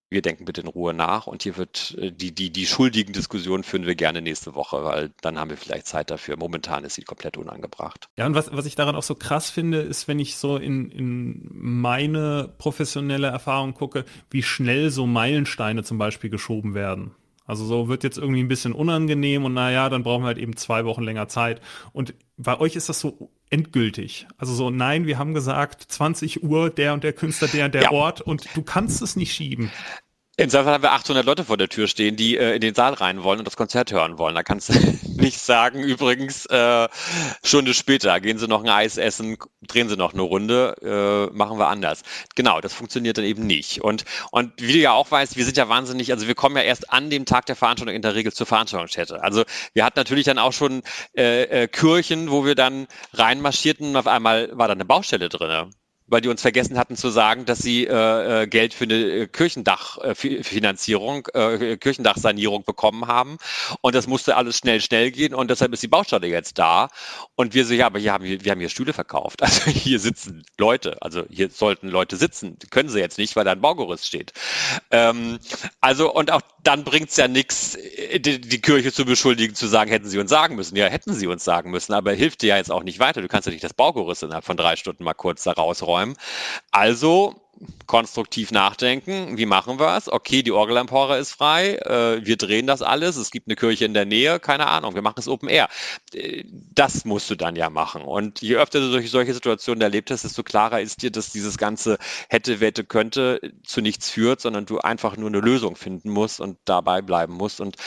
[0.10, 3.64] wir denken bitte in Ruhe nach und hier wird äh, die, die, die schuldigen Diskussionen
[3.64, 6.38] führen wir gerne nächste Woche, weil dann haben wir vielleicht Zeit dafür.
[6.38, 8.10] Momentan ist sie komplett unangebracht.
[8.18, 10.90] Ja, und was, was ich daran auch so krass finde, ist, wenn ich so in,
[10.92, 17.12] in meine professionelle Erfahrung gucke, wie schnell so Meilensteine zum Beispiel geschoben werden.
[17.48, 20.56] Also so wird jetzt irgendwie ein bisschen unangenehm und naja, dann brauchen wir halt eben
[20.56, 21.62] zwei Wochen länger Zeit.
[21.94, 24.28] Und bei euch ist das so endgültig.
[24.38, 27.84] Also so, nein, wir haben gesagt, 20 Uhr, der und der Künstler, der und der
[27.84, 27.92] ja.
[27.92, 29.72] Ort und du kannst es nicht schieben.
[30.38, 33.24] Zweifel haben wir 800 Leute vor der Tür stehen, die äh, in den Saal rein
[33.24, 34.36] wollen und das Konzert hören wollen.
[34.36, 34.74] Da kannst du
[35.18, 36.88] nicht sagen, übrigens, äh,
[37.44, 39.38] Stunde später gehen sie noch ein Eis essen,
[39.68, 42.02] drehen sie noch eine Runde, äh, machen wir anders.
[42.36, 43.82] Genau, das funktioniert dann eben nicht.
[43.82, 46.64] Und, und wie du ja auch weißt, wir sind ja wahnsinnig, also wir kommen ja
[46.64, 49.22] erst an dem Tag der Veranstaltung in der Regel zur Veranstaltungsstätte.
[49.24, 49.44] Also
[49.74, 50.84] wir hatten natürlich dann auch schon
[51.16, 55.72] äh, äh, Kirchen, wo wir dann reinmarschierten und auf einmal war da eine Baustelle drin
[56.08, 59.28] weil die uns vergessen hatten zu sagen, dass sie äh, äh Geld für eine äh,
[59.28, 63.38] Kirchendachfinanzierung, äh, äh, Kirchendachsanierung bekommen haben.
[63.82, 66.90] Und das musste alles schnell, schnell gehen und deshalb ist die Baustelle jetzt da.
[67.36, 69.42] Und wir so, ja, aber hier haben wir, haben hier Stühle verkauft.
[69.48, 72.58] Also hier sitzen Leute, also hier sollten Leute sitzen.
[72.70, 74.34] Können sie jetzt nicht, weil da ein Baugerüst steht.
[74.92, 75.40] Ähm,
[75.80, 77.78] also und auch dann bringt es ja nichts,
[78.18, 80.76] die, die, Kirche zu beschuldigen, zu sagen, hätten sie uns sagen müssen.
[80.76, 83.22] Ja, hätten sie uns sagen müssen, aber hilft dir ja jetzt auch nicht weiter.
[83.22, 85.97] Du kannst ja nicht das Baugerüst innerhalb von drei Stunden mal kurz da rausräumen.
[86.72, 87.48] Also
[87.88, 89.38] konstruktiv nachdenken.
[89.38, 90.12] Wie machen wir es?
[90.12, 91.78] Okay, die Orgelempore ist frei.
[91.78, 93.16] Äh, wir drehen das alles.
[93.16, 94.40] Es gibt eine Kirche in der Nähe.
[94.40, 94.94] Keine Ahnung.
[94.94, 95.68] Wir machen es Open Air.
[96.14, 96.44] Äh,
[96.76, 98.04] das musst du dann ja machen.
[98.04, 101.58] Und je öfter du solche, solche Situationen erlebt hast, desto klarer ist dir, dass dieses
[101.58, 101.98] ganze
[102.30, 106.60] hätte, wette, könnte zu nichts führt, sondern du einfach nur eine Lösung finden musst und
[106.66, 107.60] dabei bleiben musst.
[107.62, 107.78] Und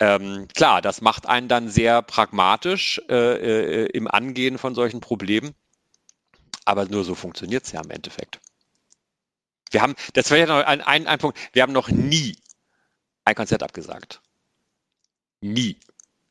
[0.00, 5.54] ähm, klar, das macht einen dann sehr pragmatisch äh, äh, im Angehen von solchen Problemen.
[6.64, 8.40] Aber nur so funktioniert es ja im Endeffekt.
[9.70, 12.36] Wir haben, das wäre ja noch ein, ein, ein Punkt, wir haben noch nie
[13.24, 14.20] ein Konzert abgesagt.
[15.40, 15.78] Nie.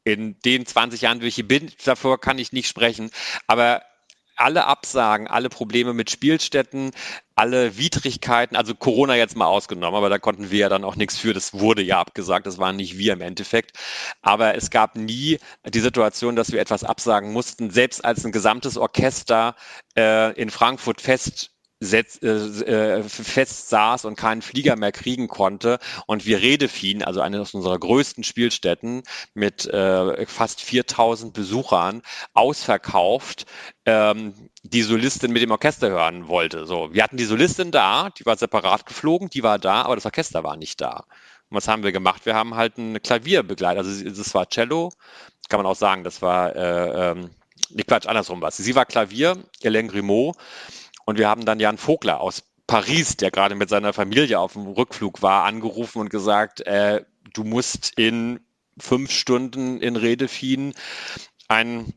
[0.05, 3.11] In den 20 Jahren, wie ich hier bin, davor kann ich nicht sprechen.
[3.47, 3.83] Aber
[4.35, 6.91] alle Absagen, alle Probleme mit Spielstätten,
[7.35, 11.17] alle Widrigkeiten, also Corona jetzt mal ausgenommen, aber da konnten wir ja dann auch nichts
[11.17, 13.77] für, das wurde ja abgesagt, das waren nicht wir im Endeffekt.
[14.21, 18.77] Aber es gab nie die Situation, dass wir etwas absagen mussten, selbst als ein gesamtes
[18.77, 19.55] Orchester
[19.97, 21.52] äh, in Frankfurt fest
[21.83, 27.21] setz, äh, äh, fest saß und keinen Flieger mehr kriegen konnte und wir Redefien, also
[27.21, 29.03] eine unserer größten Spielstätten
[29.33, 32.01] mit äh, fast 4000 Besuchern,
[32.33, 33.45] ausverkauft,
[33.85, 36.65] ähm, die Solistin mit dem Orchester hören wollte.
[36.65, 40.05] So, wir hatten die Solistin da, die war separat geflogen, die war da, aber das
[40.05, 41.05] Orchester war nicht da.
[41.49, 42.25] Und was haben wir gemacht?
[42.25, 43.85] Wir haben halt ein Klavier begleitet.
[43.85, 44.91] Also das war Cello,
[45.49, 47.29] kann man auch sagen, das war äh, ähm,
[47.69, 48.57] nicht Quatsch, andersrum was.
[48.57, 50.35] Sie war Klavier, Hélène Grimaud
[51.05, 54.67] und wir haben dann Jan Vogler aus Paris, der gerade mit seiner Familie auf dem
[54.67, 58.39] Rückflug war, angerufen und gesagt, äh, du musst in
[58.77, 60.73] fünf Stunden in Redefien
[61.47, 61.93] ein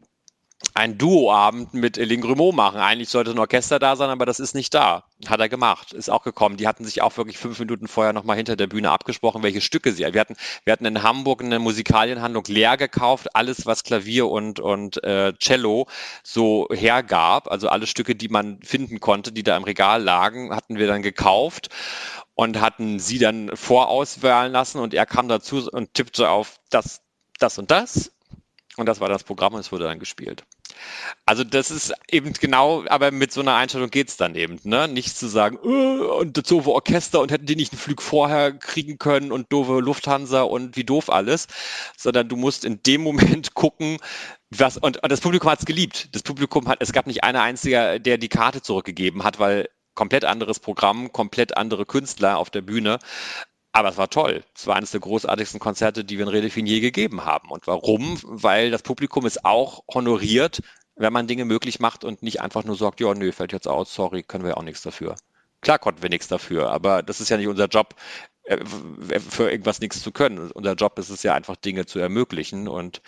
[0.76, 2.80] ein Duoabend mit Eline Grimaud machen.
[2.80, 5.04] Eigentlich sollte ein Orchester da sein, aber das ist nicht da.
[5.26, 6.58] Hat er gemacht, ist auch gekommen.
[6.58, 9.92] Die hatten sich auch wirklich fünf Minuten vorher nochmal hinter der Bühne abgesprochen, welche Stücke
[9.92, 10.04] sie.
[10.12, 15.02] Wir hatten, wir hatten in Hamburg eine Musikalienhandlung leer gekauft, alles was Klavier und, und
[15.02, 15.86] äh, Cello
[16.22, 20.76] so hergab, also alle Stücke, die man finden konnte, die da im Regal lagen, hatten
[20.76, 21.70] wir dann gekauft
[22.34, 27.00] und hatten sie dann vorauswählen lassen und er kam dazu und tippte auf das,
[27.38, 28.12] das und das
[28.76, 30.44] und das war das Programm und es wurde dann gespielt.
[31.24, 34.88] Also das ist eben genau, aber mit so einer Einstellung geht es dann eben, ne?
[34.88, 38.52] Nicht zu sagen, oh, und das doofe Orchester und hätten die nicht einen Flug vorher
[38.52, 41.48] kriegen können und doofe Lufthansa und wie doof alles,
[41.96, 43.98] sondern du musst in dem Moment gucken,
[44.50, 46.14] was, und, und das Publikum hat es geliebt.
[46.14, 50.24] Das Publikum hat, es gab nicht einer einziger, der die Karte zurückgegeben hat, weil komplett
[50.24, 52.98] anderes Programm, komplett andere Künstler auf der Bühne.
[53.76, 54.42] Aber es war toll.
[54.54, 57.50] Es war eines der großartigsten Konzerte, die wir in Redefin je gegeben haben.
[57.50, 58.18] Und warum?
[58.22, 60.62] Weil das Publikum es auch honoriert,
[60.94, 63.92] wenn man Dinge möglich macht und nicht einfach nur sagt, ja, nö, fällt jetzt aus,
[63.92, 65.14] sorry, können wir auch nichts dafür.
[65.60, 67.94] Klar konnten wir nichts dafür, aber das ist ja nicht unser Job,
[69.28, 70.50] für irgendwas nichts zu können.
[70.52, 73.02] Unser Job ist es ja einfach, Dinge zu ermöglichen und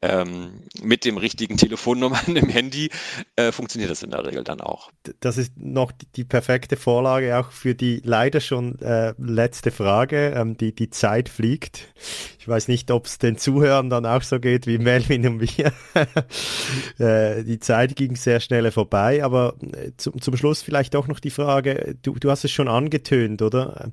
[0.00, 2.90] ähm, mit dem richtigen Telefonnummern im Handy
[3.36, 4.90] äh, funktioniert das in der Regel dann auch.
[5.20, 10.32] Das ist noch die perfekte Vorlage auch für die leider schon äh, letzte Frage.
[10.36, 11.92] Ähm, die, die Zeit fliegt.
[12.38, 15.72] Ich weiß nicht, ob es den Zuhörern dann auch so geht wie Melvin und mir.
[16.98, 21.20] äh, die Zeit ging sehr schnell vorbei, aber äh, zum, zum Schluss vielleicht auch noch
[21.20, 23.90] die Frage, du, du hast es schon angetönt, oder?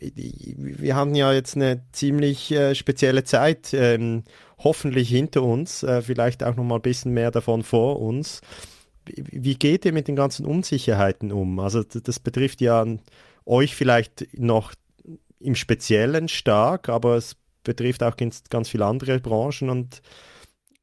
[0.00, 4.24] Wir haben ja jetzt eine ziemlich äh, spezielle Zeit ähm,
[4.58, 8.40] hoffentlich hinter uns, äh, vielleicht auch noch mal ein bisschen mehr davon vor uns.
[9.04, 11.58] Wie geht ihr mit den ganzen Unsicherheiten um?
[11.58, 12.86] Also das betrifft ja
[13.44, 14.72] euch vielleicht noch
[15.40, 20.02] im Speziellen stark, aber es betrifft auch ganz, ganz viele andere Branchen und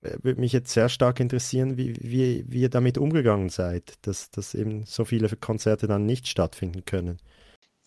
[0.01, 4.29] äh, würde mich jetzt sehr stark interessieren, wie, wie, wie ihr damit umgegangen seid, dass,
[4.31, 7.19] dass eben so viele Konzerte dann nicht stattfinden können.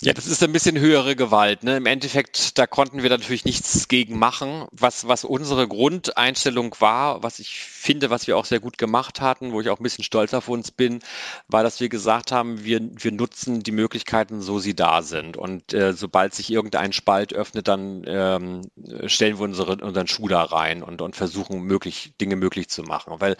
[0.04, 1.62] Ja, das ist ein bisschen höhere Gewalt.
[1.62, 1.76] Ne?
[1.76, 4.66] Im Endeffekt, da konnten wir natürlich nichts gegen machen.
[4.72, 9.52] Was, was unsere Grundeinstellung war, was ich finde, was wir auch sehr gut gemacht hatten,
[9.52, 10.98] wo ich auch ein bisschen stolz auf uns bin,
[11.46, 15.36] war, dass wir gesagt haben, wir, wir nutzen die Möglichkeiten, so sie da sind.
[15.36, 18.62] Und äh, sobald sich irgendein Spalt öffnet, dann ähm,
[19.06, 23.20] stellen wir unsere, unseren Schuh da rein und, und versuchen, möglich, Dinge möglich zu machen.
[23.20, 23.36] Weil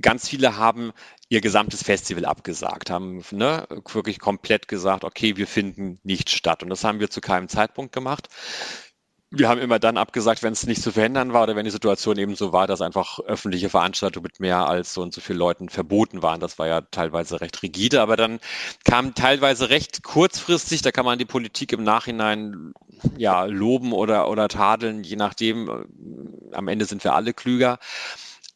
[0.00, 0.92] ganz viele haben
[1.28, 6.62] ihr gesamtes Festival abgesagt, haben ne, wirklich komplett gesagt, okay, wir finden nicht statt.
[6.62, 8.28] Und das haben wir zu keinem Zeitpunkt gemacht.
[9.30, 12.16] Wir haben immer dann abgesagt, wenn es nicht zu verhindern war oder wenn die Situation
[12.16, 15.68] eben so war, dass einfach öffentliche Veranstaltungen mit mehr als so und so vielen Leuten
[15.68, 16.40] verboten waren.
[16.40, 18.40] Das war ja teilweise recht rigide, aber dann
[18.86, 22.72] kam teilweise recht kurzfristig, da kann man die Politik im Nachhinein
[23.18, 25.84] ja loben oder, oder tadeln, je nachdem.
[26.52, 27.78] Am Ende sind wir alle klüger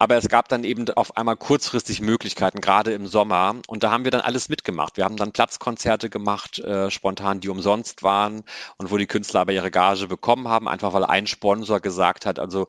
[0.03, 3.55] Aber es gab dann eben auf einmal kurzfristig Möglichkeiten, gerade im Sommer.
[3.69, 4.97] Und da haben wir dann alles mitgemacht.
[4.97, 8.43] Wir haben dann Platzkonzerte gemacht, äh, spontan, die umsonst waren
[8.79, 12.41] und wo die Künstler aber ihre Gage bekommen haben, einfach weil ein Sponsor gesagt hat,
[12.41, 12.67] also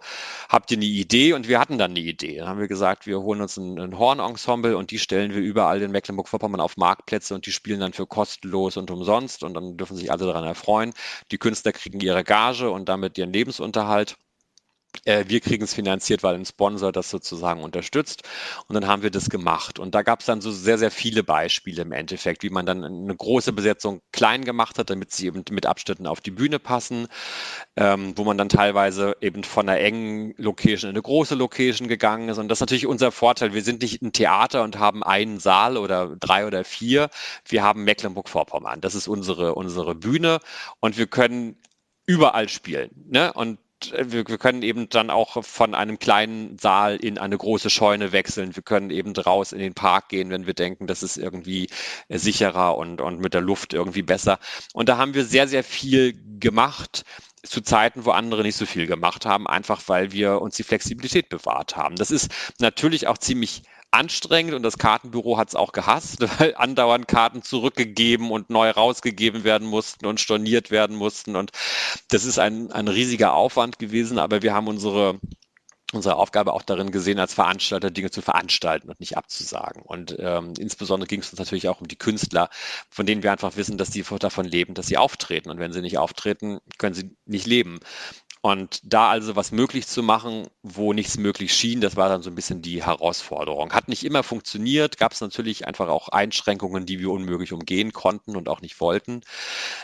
[0.47, 1.33] habt ihr eine Idee?
[1.33, 2.37] Und wir hatten dann eine Idee.
[2.37, 5.81] Dann haben wir gesagt, wir holen uns ein, ein Hornensemble und die stellen wir überall
[5.81, 9.97] in Mecklenburg-Vorpommern auf Marktplätze und die spielen dann für kostenlos und umsonst und dann dürfen
[9.97, 10.93] sich alle daran erfreuen.
[11.31, 14.17] Die Künstler kriegen ihre Gage und damit ihren Lebensunterhalt.
[15.05, 18.23] Äh, wir kriegen es finanziert, weil ein Sponsor das sozusagen unterstützt.
[18.67, 19.79] Und dann haben wir das gemacht.
[19.79, 22.83] Und da gab es dann so sehr, sehr viele Beispiele im Endeffekt, wie man dann
[22.83, 27.07] eine große Besetzung klein gemacht hat, damit sie eben mit Abschnitten auf die Bühne passen,
[27.75, 32.29] ähm, wo man dann teilweise eben von einer engen Location in eine große Location gegangen
[32.29, 32.37] ist.
[32.37, 33.53] Und das ist natürlich unser Vorteil.
[33.53, 37.09] Wir sind nicht ein Theater und haben einen Saal oder drei oder vier.
[37.47, 38.81] Wir haben Mecklenburg-Vorpommern.
[38.81, 40.39] Das ist unsere, unsere Bühne
[40.79, 41.57] und wir können
[42.05, 42.89] überall spielen.
[43.09, 43.31] Ne?
[43.33, 43.59] Und
[43.91, 48.55] wir, wir, können eben dann auch von einem kleinen Saal in eine große Scheune wechseln.
[48.55, 51.69] Wir können eben raus in den Park gehen, wenn wir denken, das ist irgendwie
[52.09, 54.39] sicherer und, und mit der Luft irgendwie besser.
[54.73, 57.03] Und da haben wir sehr, sehr viel gemacht
[57.43, 61.29] zu Zeiten, wo andere nicht so viel gemacht haben, einfach weil wir uns die Flexibilität
[61.29, 61.95] bewahrt haben.
[61.97, 63.63] Das ist natürlich auch ziemlich
[63.93, 69.43] anstrengend und das Kartenbüro hat es auch gehasst, weil andauernd Karten zurückgegeben und neu rausgegeben
[69.43, 71.35] werden mussten und storniert werden mussten.
[71.35, 71.51] Und
[72.09, 75.19] das ist ein, ein riesiger Aufwand gewesen, aber wir haben unsere
[75.93, 79.81] unsere Aufgabe auch darin gesehen, als Veranstalter Dinge zu veranstalten und nicht abzusagen.
[79.83, 82.49] Und ähm, insbesondere ging es uns natürlich auch um die Künstler,
[82.89, 85.49] von denen wir einfach wissen, dass die davon leben, dass sie auftreten.
[85.49, 87.79] Und wenn sie nicht auftreten, können sie nicht leben.
[88.45, 92.29] Und da also was möglich zu machen, wo nichts möglich schien, das war dann so
[92.29, 93.71] ein bisschen die Herausforderung.
[93.71, 98.35] Hat nicht immer funktioniert, gab es natürlich einfach auch Einschränkungen, die wir unmöglich umgehen konnten
[98.35, 99.21] und auch nicht wollten.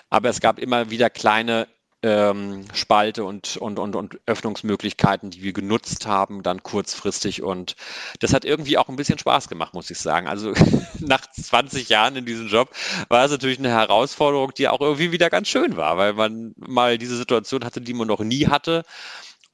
[0.10, 1.70] Aber es gab immer wieder kleine
[2.02, 7.44] ähm, Spalte und, und, und, und Öffnungsmöglichkeiten, die wir genutzt haben, dann kurzfristig.
[7.44, 7.76] Und
[8.20, 10.28] das hat irgendwie auch ein bisschen Spaß gemacht, muss ich sagen.
[10.28, 10.54] Also
[11.00, 12.70] nach 20 Jahren in diesem Job
[13.10, 16.98] war es natürlich eine Herausforderung, die auch irgendwie wieder ganz schön war, weil man mal
[16.98, 18.86] diese Situation hatte, die man noch nie hatte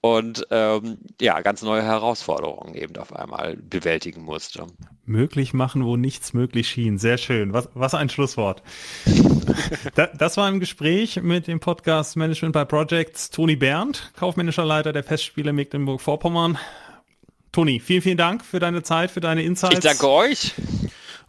[0.05, 4.67] und ähm, ja, ganz neue Herausforderungen eben auf einmal bewältigen musste.
[5.03, 6.99] Möglich machen, wo nichts möglich schien.
[6.99, 7.53] Sehr schön.
[7.53, 8.61] Was, was ein Schlusswort.
[9.95, 14.93] da, das war im Gespräch mit dem Podcast Management by Projects Toni Berndt, kaufmännischer Leiter
[14.93, 16.59] der Festspiele Mecklenburg-Vorpommern.
[17.51, 19.73] Toni, vielen, vielen Dank für deine Zeit, für deine Insights.
[19.73, 20.53] Ich danke euch.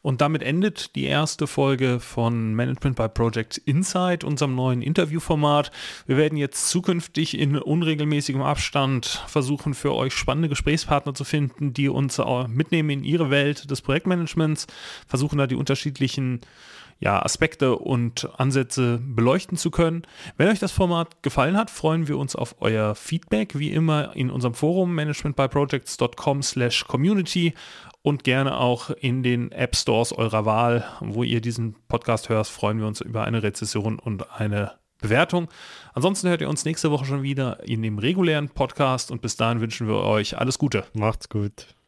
[0.07, 5.73] Und damit endet die erste Folge von Management by Project Insight, unserem neuen Interviewformat.
[6.07, 11.89] Wir werden jetzt zukünftig in unregelmäßigem Abstand versuchen, für euch spannende Gesprächspartner zu finden, die
[11.89, 14.69] uns mitnehmen in ihre Welt des Projektmanagements,
[15.09, 16.41] versuchen da die unterschiedlichen
[16.99, 20.03] ja, Aspekte und Ansätze beleuchten zu können.
[20.37, 24.31] Wenn euch das Format gefallen hat, freuen wir uns auf euer Feedback, wie immer in
[24.31, 27.55] unserem Forum managementbyprojects.com slash community
[28.03, 32.79] und gerne auch in den App Stores eurer Wahl, wo ihr diesen Podcast hört, freuen
[32.79, 35.49] wir uns über eine Rezession und eine Bewertung.
[35.93, 39.61] Ansonsten hört ihr uns nächste Woche schon wieder in dem regulären Podcast und bis dahin
[39.61, 40.85] wünschen wir euch alles Gute.
[40.95, 41.77] Macht's gut.